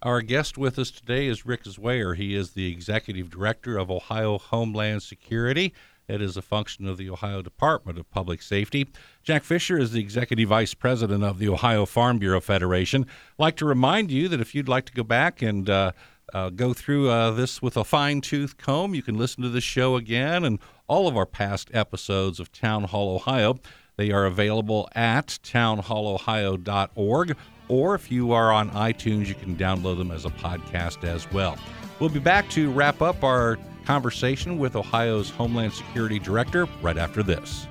Our 0.01 0.21
guest 0.21 0.57
with 0.57 0.79
us 0.79 0.91
today 0.91 1.27
is 1.27 1.45
Rick 1.45 1.65
Zwayer. 1.65 2.15
He 2.15 2.33
is 2.33 2.51
the 2.51 2.71
executive 2.71 3.29
director 3.29 3.77
of 3.77 3.91
Ohio 3.91 4.37
Homeland 4.37 5.03
Security. 5.03 5.73
That 6.07 6.21
is 6.21 6.37
a 6.37 6.41
function 6.41 6.87
of 6.87 6.97
the 6.97 7.09
Ohio 7.09 7.41
Department 7.41 7.99
of 7.99 8.09
Public 8.09 8.41
Safety. 8.41 8.87
Jack 9.23 9.43
Fisher 9.43 9.77
is 9.77 9.91
the 9.91 9.99
executive 9.99 10.49
vice 10.49 10.73
president 10.73 11.23
of 11.23 11.37
the 11.37 11.49
Ohio 11.49 11.85
Farm 11.85 12.17
Bureau 12.17 12.39
Federation. 12.39 13.03
I'd 13.03 13.43
like 13.43 13.55
to 13.57 13.65
remind 13.65 14.09
you 14.09 14.27
that 14.29 14.39
if 14.39 14.55
you'd 14.55 14.69
like 14.69 14.85
to 14.85 14.93
go 14.93 15.03
back 15.03 15.41
and 15.41 15.69
uh, 15.69 15.91
uh, 16.33 16.49
go 16.49 16.73
through 16.73 17.09
uh, 17.09 17.31
this 17.31 17.61
with 17.61 17.77
a 17.77 17.83
fine 17.83 18.21
tooth 18.21 18.57
comb, 18.57 18.93
you 18.93 19.01
can 19.01 19.17
listen 19.17 19.43
to 19.43 19.49
the 19.49 19.61
show 19.61 19.95
again 19.95 20.43
and 20.43 20.59
all 20.87 21.07
of 21.07 21.15
our 21.15 21.25
past 21.25 21.69
episodes 21.73 22.39
of 22.39 22.51
Town 22.51 22.83
Hall 22.83 23.15
Ohio. 23.15 23.57
They 23.95 24.11
are 24.11 24.25
available 24.25 24.89
at 24.95 25.39
townhallohio.org, 25.43 27.37
or 27.67 27.95
if 27.95 28.11
you 28.11 28.31
are 28.31 28.51
on 28.51 28.71
iTunes, 28.71 29.27
you 29.27 29.35
can 29.35 29.55
download 29.55 29.97
them 29.97 30.11
as 30.11 30.25
a 30.25 30.29
podcast 30.29 31.03
as 31.03 31.31
well. 31.31 31.57
We'll 31.99 32.09
be 32.09 32.19
back 32.19 32.49
to 32.51 32.71
wrap 32.71 33.01
up 33.01 33.23
our 33.23 33.57
conversation 33.85 34.57
with 34.57 34.75
Ohio's 34.75 35.29
Homeland 35.29 35.73
Security 35.73 36.19
Director 36.19 36.67
right 36.81 36.97
after 36.97 37.23
this. 37.23 37.67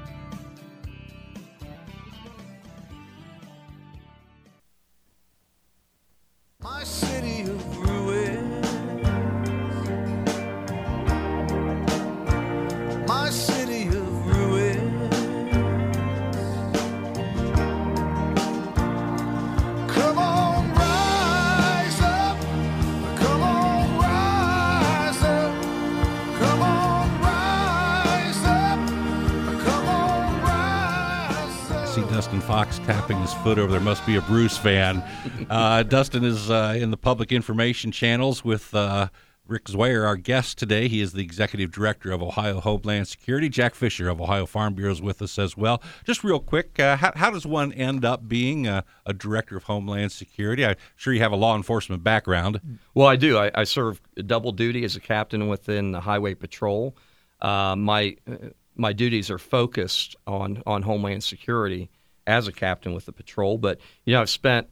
Foot 33.44 33.58
over 33.58 33.70
there. 33.70 33.80
Must 33.80 34.04
be 34.04 34.16
a 34.16 34.20
Bruce 34.22 34.58
fan. 34.58 35.02
Uh, 35.48 35.82
Dustin 35.82 36.24
is 36.24 36.50
uh, 36.50 36.76
in 36.76 36.90
the 36.90 36.96
public 36.96 37.30
information 37.30 37.92
channels 37.92 38.44
with 38.44 38.74
uh, 38.74 39.08
Rick 39.46 39.66
Zwayer, 39.66 40.04
our 40.04 40.16
guest 40.16 40.58
today. 40.58 40.88
He 40.88 41.00
is 41.00 41.12
the 41.12 41.22
executive 41.22 41.70
director 41.70 42.10
of 42.10 42.20
Ohio 42.20 42.60
Homeland 42.60 43.06
Security. 43.08 43.48
Jack 43.48 43.74
Fisher 43.74 44.08
of 44.08 44.20
Ohio 44.20 44.44
Farm 44.44 44.74
Bureau 44.74 44.90
is 44.92 45.00
with 45.00 45.22
us 45.22 45.38
as 45.38 45.56
well. 45.56 45.80
Just 46.04 46.24
real 46.24 46.40
quick, 46.40 46.78
uh, 46.80 46.96
how, 46.96 47.12
how 47.14 47.30
does 47.30 47.46
one 47.46 47.72
end 47.72 48.04
up 48.04 48.28
being 48.28 48.66
a, 48.66 48.84
a 49.06 49.12
director 49.12 49.56
of 49.56 49.64
Homeland 49.64 50.12
Security? 50.12 50.66
I'm 50.66 50.76
sure 50.96 51.12
you 51.12 51.20
have 51.20 51.32
a 51.32 51.36
law 51.36 51.56
enforcement 51.56 52.02
background. 52.02 52.60
Well, 52.94 53.06
I 53.06 53.16
do. 53.16 53.38
I, 53.38 53.50
I 53.54 53.64
serve 53.64 54.00
double 54.26 54.52
duty 54.52 54.84
as 54.84 54.96
a 54.96 55.00
captain 55.00 55.48
within 55.48 55.92
the 55.92 56.00
Highway 56.00 56.34
Patrol. 56.34 56.96
Uh, 57.40 57.76
my 57.76 58.16
uh, 58.30 58.48
my 58.74 58.92
duties 58.92 59.30
are 59.30 59.38
focused 59.38 60.16
on 60.26 60.62
on 60.66 60.82
Homeland 60.82 61.22
Security 61.24 61.88
as 62.28 62.46
a 62.46 62.52
captain 62.52 62.92
with 62.92 63.06
the 63.06 63.12
patrol. 63.12 63.58
But 63.58 63.80
you 64.04 64.12
know, 64.12 64.20
I've 64.20 64.30
spent 64.30 64.68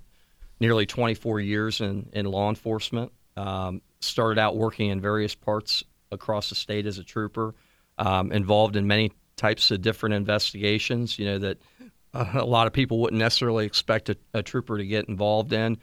nearly 0.60 0.86
24 0.86 1.40
years 1.40 1.80
in 1.80 2.10
in 2.12 2.26
law 2.26 2.48
enforcement. 2.48 3.12
Um, 3.36 3.82
started 4.00 4.40
out 4.40 4.56
working 4.56 4.90
in 4.90 5.00
various 5.00 5.34
parts 5.34 5.82
across 6.12 6.48
the 6.48 6.54
state 6.54 6.86
as 6.86 6.98
a 6.98 7.04
trooper, 7.04 7.54
um, 7.98 8.30
involved 8.30 8.76
in 8.76 8.86
many 8.86 9.12
types 9.36 9.70
of 9.70 9.82
different 9.82 10.14
investigations. 10.14 11.18
You 11.18 11.26
know 11.26 11.38
that 11.38 11.58
a 12.14 12.44
lot 12.44 12.66
of 12.66 12.72
people 12.72 13.00
wouldn't 13.00 13.18
necessarily 13.18 13.66
expect 13.66 14.10
a, 14.10 14.16
a 14.34 14.42
trooper 14.42 14.78
to 14.78 14.86
get 14.86 15.08
involved 15.08 15.52
in. 15.52 15.78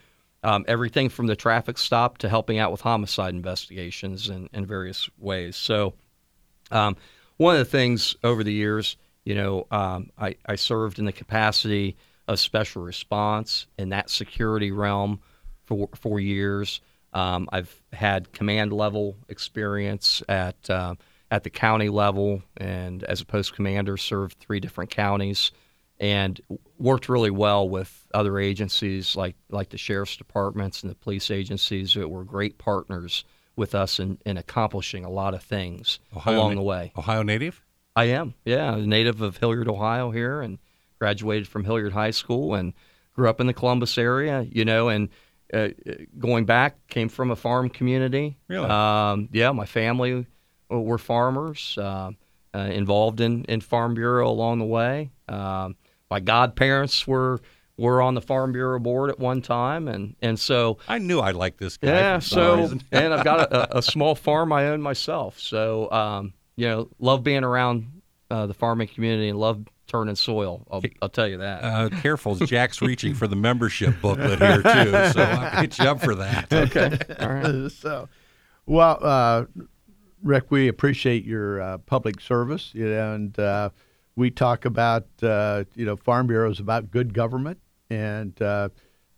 Um, 0.45 0.65
everything 0.67 1.07
from 1.07 1.28
the 1.28 1.38
traffic 1.38 1.78
stop 1.78 2.17
to 2.19 2.30
helping 2.30 2.59
out 2.59 2.71
with 2.71 2.82
homicide 2.82 3.34
investigations 3.34 4.30
in, 4.30 4.49
in 4.51 4.65
various 4.65 5.09
ways. 5.17 5.55
So, 5.55 5.93
um, 6.69 6.97
one 7.38 7.55
of 7.55 7.59
the 7.59 7.71
things 7.71 8.17
over 8.26 8.43
the 8.43 8.51
years 8.51 8.97
You 9.26 9.36
know, 9.36 9.67
um, 9.71 10.11
I, 10.17 10.36
I 10.45 10.55
served 10.55 10.99
in 10.99 11.05
the 11.05 11.13
capacity 11.13 11.95
of 12.28 12.39
special 12.39 12.84
response 12.84 13.67
in 13.78 13.89
that 13.89 14.09
security 14.09 14.71
realm 14.71 15.19
for 15.65 15.89
four 15.95 16.19
years. 16.19 16.82
Um, 17.13 17.47
I've 17.51 17.82
had 17.91 18.32
command 18.34 18.74
level 18.74 19.15
experience 19.30 20.24
at 20.28 20.69
uh, 20.69 20.95
at 21.32 21.43
the 21.43 21.49
county 21.49 21.89
level, 21.89 22.43
and 22.57 23.03
as 23.03 23.21
a 23.21 23.26
post 23.26 23.55
commander, 23.55 23.97
served 23.97 24.38
three 24.39 24.59
different 24.59 24.89
counties, 24.89 25.51
and 25.99 26.39
worked 26.78 27.09
really 27.09 27.32
well 27.32 27.67
with 27.67 28.07
other 28.13 28.39
agencies 28.39 29.15
like 29.15 29.36
like 29.49 29.69
the 29.69 29.78
sheriff's 29.78 30.17
departments 30.17 30.82
and 30.82 30.91
the 30.91 30.95
police 30.95 31.32
agencies 31.32 31.93
that 31.93 32.09
were 32.09 32.24
great 32.24 32.57
partners 32.57 33.24
with 33.55 33.76
us 33.76 33.99
in, 33.99 34.17
in 34.26 34.38
accomplishing 34.38 35.05
a 35.05 35.09
lot 35.09 35.34
of 35.34 35.43
things 35.43 35.99
along 36.26 36.55
na- 36.55 36.61
the 36.61 36.63
way. 36.63 36.91
Ohio 36.97 37.21
native? 37.24 37.62
I 37.96 38.06
am, 38.06 38.34
yeah, 38.46 38.76
a 38.76 38.80
native 38.80 39.22
of 39.22 39.38
Hilliard, 39.38 39.68
Ohio, 39.68 40.12
here, 40.12 40.41
and 40.41 40.58
graduated 41.00 41.48
from 41.48 41.64
Hilliard 41.64 41.94
High 41.94 42.12
School 42.12 42.56
and 42.56 42.74
grew 43.14 43.30
up 43.30 43.39
in 43.39 43.48
the 43.48 43.54
Columbus 43.54 43.98
area. 43.98 44.48
You 44.50 44.66
know, 44.66 44.89
and 44.89 45.10
uh, 45.54 45.70
going 46.18 46.46
back, 46.46 46.88
came 46.88 47.10
from 47.10 47.32
a 47.32 47.36
farm 47.36 47.70
community. 47.70 48.38
Really? 48.48 48.68
Um, 48.68 49.30
yeah, 49.32 49.52
my 49.52 49.66
family 49.66 50.26
were 50.70 50.98
farmers, 50.98 51.78
uh, 51.78 52.12
uh, 52.56 52.60
involved 52.60 53.22
in, 53.22 53.46
in 53.46 53.62
Farm 53.62 53.94
Bureau 53.94 54.30
along 54.30 54.60
the 54.60 54.66
way. 54.66 55.12
Um, 55.28 55.76
my 56.10 56.20
godparents 56.20 57.08
were 57.08 57.39
were 57.76 58.04
on 58.04 58.14
the 58.14 58.22
Farm 58.22 58.52
Bureau 58.52 58.80
board 58.80 59.10
at 59.10 59.20
one 59.20 59.41
time, 59.41 59.88
and 59.88 60.16
and 60.22 60.39
so 60.39 60.78
I 60.88 61.00
knew 61.00 61.20
I 61.20 61.32
liked 61.32 61.60
this 61.60 61.78
guy. 61.78 61.89
yeah, 61.89 62.20
so 62.20 62.78
and 62.91 63.14
I've 63.14 63.24
got 63.24 63.39
a, 63.52 63.78
a 63.80 63.82
small 63.82 64.14
farm 64.14 64.54
I 64.54 64.68
own 64.68 64.82
myself. 64.82 65.39
So 65.39 65.91
um, 65.91 66.34
you 66.56 66.68
know, 66.68 66.89
love 66.99 67.24
being 67.24 67.43
around 67.43 68.01
uh, 68.30 68.47
the 68.47 68.54
farming 68.54 68.88
community 68.88 69.30
and 69.30 69.39
love 69.39 69.66
turning 69.88 70.16
soil. 70.16 70.66
I'll, 70.72 70.82
I'll 71.01 71.10
tell 71.10 71.28
you 71.28 71.38
that. 71.38 71.64
Uh, 71.64 71.89
careful, 72.01 72.36
Jack's 72.36 72.82
reaching 72.82 73.14
for 73.14 73.28
the 73.28 73.36
membership 73.36 74.01
booklet 74.01 74.39
here 74.39 74.62
too, 74.62 74.91
so 75.12 75.22
I'll 75.22 75.62
hit 75.62 75.78
you 75.80 75.86
up 75.86 76.01
for 76.01 76.16
that. 76.16 76.51
okay, 76.54 76.97
all 77.20 77.34
right. 77.34 77.72
so, 77.72 78.10
well, 78.66 78.97
uh, 79.01 79.45
Rick, 80.24 80.45
we 80.49 80.68
appreciate 80.68 81.26
your 81.26 81.62
uh, 81.62 81.78
public 81.80 82.22
service, 82.22 82.72
you 82.74 82.88
know, 82.88 83.14
and 83.14 83.38
uh, 83.39 83.70
we 84.16 84.32
talk 84.32 84.66
about 84.66 85.08
uh, 85.22 85.64
you 85.76 85.86
know 85.86 85.95
Farm 85.95 86.28
Bureau 86.28 86.49
is 86.49 86.60
about 86.60 86.91
good 86.91 87.14
government, 87.14 87.60
and 87.89 88.39
uh, 88.41 88.70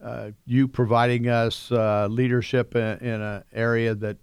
uh, 0.03 0.31
you 0.45 0.67
providing 0.67 1.27
us 1.27 1.71
uh, 1.71 2.07
leadership 2.09 2.75
in, 2.75 2.97
in 2.99 3.21
an 3.21 3.43
area 3.53 3.95
that 3.95 4.17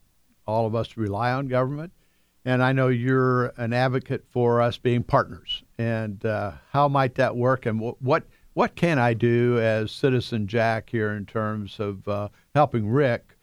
all 0.46 0.66
of 0.66 0.74
us 0.74 0.96
rely 0.96 1.32
on 1.32 1.48
government. 1.48 1.92
And 2.44 2.62
I 2.62 2.72
know 2.72 2.88
you're 2.88 3.46
an 3.56 3.72
advocate 3.72 4.24
for 4.28 4.60
us 4.60 4.76
being 4.78 5.02
partners. 5.02 5.62
And 5.78 6.24
uh, 6.24 6.52
how 6.70 6.88
might 6.88 7.14
that 7.16 7.36
work? 7.36 7.66
And 7.66 7.80
wh- 7.80 8.02
what 8.02 8.24
what 8.54 8.74
can 8.74 8.98
I 8.98 9.14
do 9.14 9.58
as 9.60 9.90
Citizen 9.90 10.46
Jack 10.46 10.90
here 10.90 11.12
in 11.12 11.24
terms 11.24 11.80
of 11.80 12.06
uh, 12.06 12.28
helping 12.54 12.88
Rick 12.88 13.36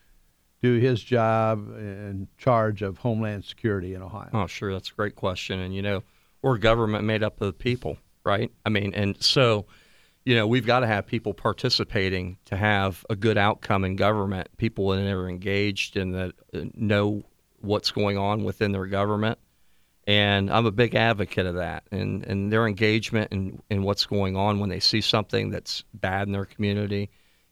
do 0.61 0.77
his 0.77 1.01
job 1.01 1.67
in 1.77 2.27
charge 2.37 2.81
of 2.81 2.97
Homeland 2.99 3.45
Security 3.45 3.93
in 3.95 4.01
Ohio? 4.01 4.29
Oh, 4.33 4.47
sure. 4.47 4.71
That's 4.71 4.91
a 4.91 4.93
great 4.93 5.15
question. 5.15 5.59
And, 5.59 5.73
you 5.73 5.81
know, 5.81 6.03
we're 6.41 6.55
a 6.55 6.59
government 6.59 7.05
made 7.05 7.23
up 7.23 7.41
of 7.41 7.57
people, 7.57 7.97
right? 8.23 8.51
I 8.65 8.69
mean, 8.69 8.93
and 8.93 9.21
so, 9.21 9.65
you 10.25 10.35
know, 10.35 10.45
we've 10.45 10.65
got 10.65 10.81
to 10.81 10.87
have 10.87 11.07
people 11.07 11.33
participating 11.33 12.37
to 12.45 12.55
have 12.55 13.05
a 13.09 13.15
good 13.15 13.37
outcome 13.37 13.83
in 13.85 13.95
government, 13.95 14.49
people 14.57 14.89
that 14.89 15.07
are 15.07 15.27
engaged 15.27 15.97
and 15.97 16.13
that 16.13 16.33
uh, 16.53 16.65
know 16.75 17.23
what's 17.61 17.91
going 17.91 18.17
on 18.17 18.43
within 18.43 18.71
their 18.71 18.85
government. 18.85 19.39
And 20.07 20.51
I'm 20.51 20.65
a 20.65 20.71
big 20.71 20.95
advocate 20.95 21.45
of 21.45 21.55
that 21.55 21.83
and, 21.91 22.25
and 22.25 22.51
their 22.51 22.65
engagement 22.65 23.31
in, 23.31 23.61
in 23.69 23.83
what's 23.83 24.05
going 24.05 24.35
on 24.35 24.59
when 24.59 24.69
they 24.69 24.79
see 24.79 25.01
something 25.01 25.51
that's 25.51 25.83
bad 25.93 26.27
in 26.27 26.33
their 26.33 26.45
community 26.45 27.11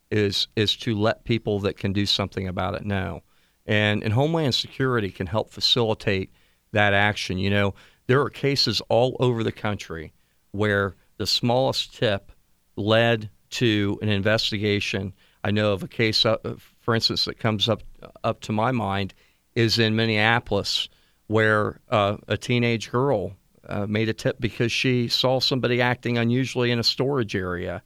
is 0.09 0.47
is 0.55 0.75
to 0.77 0.95
let 0.95 1.23
people 1.23 1.59
that 1.59 1.77
can 1.77 1.93
do 1.93 2.05
something 2.05 2.47
about 2.47 2.75
it 2.75 2.85
know. 2.85 3.21
And 3.65 4.03
and 4.03 4.13
Homeland 4.13 4.55
Security 4.55 5.11
can 5.11 5.27
help 5.27 5.51
facilitate 5.51 6.31
that 6.71 6.93
action. 6.93 7.37
You 7.37 7.49
know, 7.49 7.75
there 8.07 8.21
are 8.21 8.29
cases 8.29 8.81
all 8.89 9.17
over 9.19 9.43
the 9.43 9.51
country 9.51 10.13
where 10.51 10.95
the 11.17 11.27
smallest 11.27 11.95
tip 11.95 12.31
led 12.75 13.29
to 13.49 13.99
an 14.01 14.09
investigation. 14.09 15.13
I 15.43 15.51
know 15.51 15.73
of 15.73 15.83
a 15.83 15.87
case, 15.87 16.25
uh, 16.25 16.37
for 16.79 16.95
instance, 16.95 17.25
that 17.25 17.39
comes 17.39 17.69
up 17.69 17.83
up 18.23 18.39
to 18.41 18.51
my 18.51 18.71
mind 18.71 19.13
is 19.57 19.79
in 19.79 19.95
Minneapolis, 19.95 20.87
where 21.25 21.81
uh, 21.89 22.17
a 22.27 22.37
teenage 22.37 22.91
girl 22.91 23.33
uh, 23.67 23.87
made 23.87 24.07
a 24.07 24.13
tip 24.13 24.39
because 24.39 24.71
she 24.71 25.07
saw 25.07 25.39
somebody 25.39 25.81
acting 25.81 26.19
unusually 26.19 26.69
in 26.69 26.77
a 26.77 26.83
storage 26.83 27.35
area, 27.35 27.81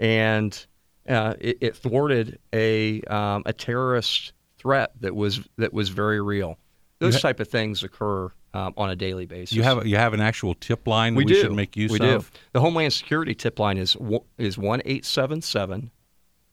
and 0.00 0.66
uh, 1.06 1.34
it, 1.38 1.58
it 1.60 1.76
thwarted 1.76 2.38
a 2.54 3.02
um, 3.02 3.42
a 3.44 3.52
terrorist 3.52 4.32
threat 4.56 4.92
that 5.00 5.14
was 5.14 5.40
that 5.58 5.74
was 5.74 5.90
very 5.90 6.22
real. 6.22 6.58
Those 7.00 7.16
ha- 7.16 7.20
type 7.20 7.40
of 7.40 7.48
things 7.48 7.82
occur 7.82 8.32
um, 8.54 8.72
on 8.78 8.88
a 8.88 8.96
daily 8.96 9.26
basis. 9.26 9.54
You 9.54 9.62
have 9.62 9.86
you 9.86 9.96
have 9.96 10.14
an 10.14 10.20
actual 10.20 10.54
tip 10.54 10.88
line 10.88 11.14
we, 11.14 11.24
we, 11.24 11.34
do. 11.34 11.40
should 11.42 11.52
make 11.52 11.76
use 11.76 11.90
we 11.90 12.00
of. 12.00 12.30
do. 12.30 12.38
The 12.54 12.60
Homeland 12.60 12.94
Security 12.94 13.34
tip 13.34 13.58
line 13.58 13.76
is 13.76 13.94
is 14.38 14.56
one 14.56 14.80
eight 14.86 15.04
seven 15.04 15.42
seven 15.42 15.90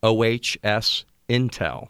OHS 0.03 1.05
Intel. 1.29 1.87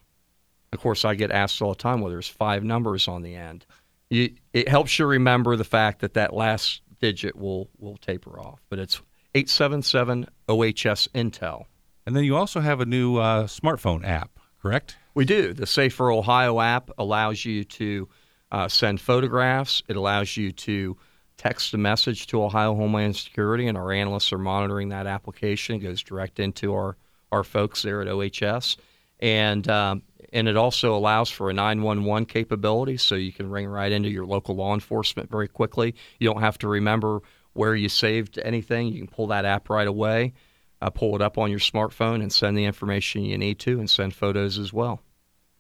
Of 0.74 0.80
course, 0.80 1.06
I 1.06 1.16
get 1.16 1.32
asked 1.32 1.62
all 1.62 1.74
the 1.74 1.78
time 1.78 2.02
whether 2.02 2.16
there's 2.16 2.28
five 2.28 2.64
numbers 2.64 3.08
on 3.08 3.22
the 3.22 3.36
end. 3.36 3.66
You, 4.10 4.36
it 4.54 4.68
helps 4.68 5.00
you 5.00 5.06
remember 5.06 5.56
the 5.56 5.64
fact 5.64 6.02
that 6.02 6.14
that 6.14 6.34
last 6.34 6.82
digit 7.00 7.36
will 7.36 7.70
will 7.78 7.98
taper 7.98 8.40
off, 8.40 8.62
but 8.70 8.80
it's 8.80 9.02
eight 9.36 9.50
seven 9.50 9.82
seven 9.82 10.28
OHS 10.48 11.08
Intel. 11.14 11.66
And 12.06 12.16
then 12.16 12.24
you 12.24 12.38
also 12.38 12.62
have 12.62 12.80
a 12.80 12.86
new 12.86 13.18
uh, 13.18 13.48
smartphone 13.48 14.06
app, 14.06 14.40
correct? 14.62 14.96
We 15.14 15.26
do. 15.26 15.54
The 15.54 15.66
Safer 15.66 16.10
Ohio 16.12 16.62
app 16.62 16.90
allows 16.98 17.44
you 17.44 17.66
to 17.66 18.08
uh, 18.52 18.68
send 18.70 19.02
photographs. 19.02 19.84
It 19.88 19.98
allows 19.98 20.38
you 20.38 20.54
to 20.54 20.98
text 21.38 21.74
a 21.74 21.78
message 21.78 22.28
to 22.28 22.44
Ohio 22.44 22.76
Homeland 22.76 23.16
Security, 23.16 23.68
and 23.68 23.78
our 23.78 23.92
analysts 23.92 24.32
are 24.32 24.38
monitoring 24.38 24.90
that 24.90 25.06
application. 25.06 25.76
It 25.76 25.80
goes 25.80 26.02
direct 26.02 26.40
into 26.40 26.74
our, 26.74 26.98
our 27.32 27.44
folks 27.44 27.82
there 27.82 28.02
at 28.02 28.08
OHS. 28.08 28.78
And, 29.20 29.68
um, 29.70 30.04
and 30.34 30.48
it 30.48 30.58
also 30.58 30.96
allows 30.96 31.30
for 31.30 31.50
a 31.50 31.54
911 31.54 32.26
capability, 32.26 32.98
so 32.98 33.16
you 33.16 33.32
can 33.32 33.50
ring 33.50 33.68
right 33.68 33.92
into 33.92 34.10
your 34.10 34.26
local 34.26 34.56
law 34.56 34.74
enforcement 34.74 35.30
very 35.30 35.48
quickly. 35.48 35.96
You 36.20 36.32
don't 36.32 36.42
have 36.42 36.58
to 36.60 36.68
remember 36.68 37.22
where 37.54 37.76
you 37.76 37.90
saved 37.90 38.38
anything. 38.44 38.88
You 38.88 39.00
can 39.00 39.08
pull 39.08 39.28
that 39.28 39.46
app 39.46 39.70
right 39.70 39.88
away, 39.88 40.34
uh, 40.82 40.90
pull 40.90 41.16
it 41.16 41.22
up 41.22 41.38
on 41.38 41.50
your 41.50 41.60
smartphone, 41.60 42.22
and 42.22 42.32
send 42.32 42.58
the 42.58 42.66
information 42.66 43.24
you 43.24 43.38
need 43.38 43.60
to, 43.60 43.80
and 43.80 43.90
send 43.90 44.14
photos 44.14 44.60
as 44.60 44.72
well. 44.72 45.02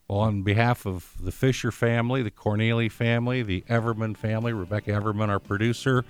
Well, 0.07 0.19
on 0.19 0.43
behalf 0.43 0.85
of 0.85 1.13
the 1.19 1.31
Fisher 1.31 1.71
family, 1.71 2.23
the 2.23 2.31
Cornely 2.31 2.89
family, 2.89 3.43
the 3.43 3.61
Everman 3.69 4.15
family, 4.15 4.53
Rebecca 4.53 4.91
Everman, 4.91 5.27
our 5.27 5.39
producer, 5.39 6.05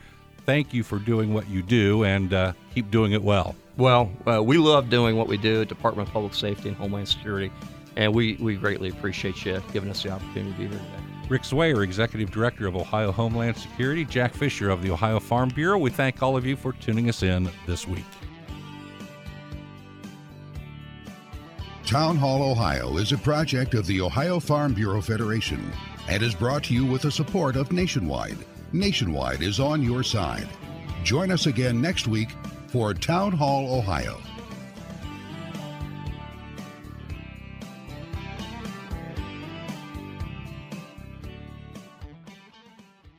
thank 0.48 0.74
you 0.74 0.82
for 0.82 0.98
doing 0.98 1.34
what 1.34 1.48
you 1.50 1.62
do 1.62 2.06
and 2.06 2.34
uh, 2.34 2.54
keep 2.74 2.90
doing 2.90 3.12
it 3.12 3.22
well. 3.22 3.56
Well, 3.76 4.10
uh, 4.26 4.42
we 4.42 4.58
love 4.58 4.90
doing 4.90 5.18
what 5.18 5.28
we 5.28 5.38
do 5.38 5.62
at 5.62 5.68
Department 5.68 6.08
of 6.08 6.14
Public 6.14 6.34
Safety 6.34 6.70
and 6.70 6.78
Homeland 6.78 7.08
Security, 7.08 7.52
and 7.96 8.16
we, 8.16 8.38
we 8.40 8.56
greatly 8.56 8.90
appreciate 8.90 9.46
you 9.46 9.62
giving 9.72 9.92
us 9.92 10.02
the 10.02 10.10
opportunity 10.10 10.54
to 10.54 10.58
be 10.58 10.68
here 10.68 10.80
today. 10.80 11.04
Rick 11.30 11.44
Zwayer, 11.44 11.84
Executive 11.84 12.32
Director 12.32 12.66
of 12.66 12.78
Ohio 12.78 13.12
Homeland 13.12 13.58
Security, 13.58 14.06
Jack 14.06 14.34
Fisher 14.34 14.70
of 14.70 14.82
the 14.82 14.90
Ohio 14.90 15.20
Farm 15.20 15.50
Bureau, 15.50 15.78
we 15.78 15.90
thank 15.90 16.24
all 16.24 16.38
of 16.38 16.46
you 16.46 16.56
for 16.56 16.72
tuning 16.72 17.10
us 17.10 17.22
in 17.22 17.50
this 17.68 17.86
week. 17.86 18.06
Town 21.86 22.16
Hall 22.18 22.42
Ohio 22.42 22.98
is 22.98 23.12
a 23.12 23.18
project 23.18 23.74
of 23.74 23.86
the 23.86 24.00
Ohio 24.02 24.40
Farm 24.40 24.74
Bureau 24.74 25.02
Federation 25.02 25.72
and 26.08 26.24
is 26.24 26.34
brought 26.34 26.64
to 26.66 26.74
you 26.74 26.86
with 26.86 27.02
the 27.02 27.12
support 27.12 27.58
of 27.58 27.74
Nationwide. 27.74 28.38
Nationwide 28.74 29.42
is 29.42 29.60
on 29.60 29.82
your 29.82 30.04
side. 30.04 30.48
Join 31.04 31.32
us 31.32 31.46
again 31.46 31.82
next 31.82 32.08
week 32.08 32.30
for 32.68 32.94
Town 32.94 33.32
Hall 33.32 33.74
Ohio. 33.78 34.20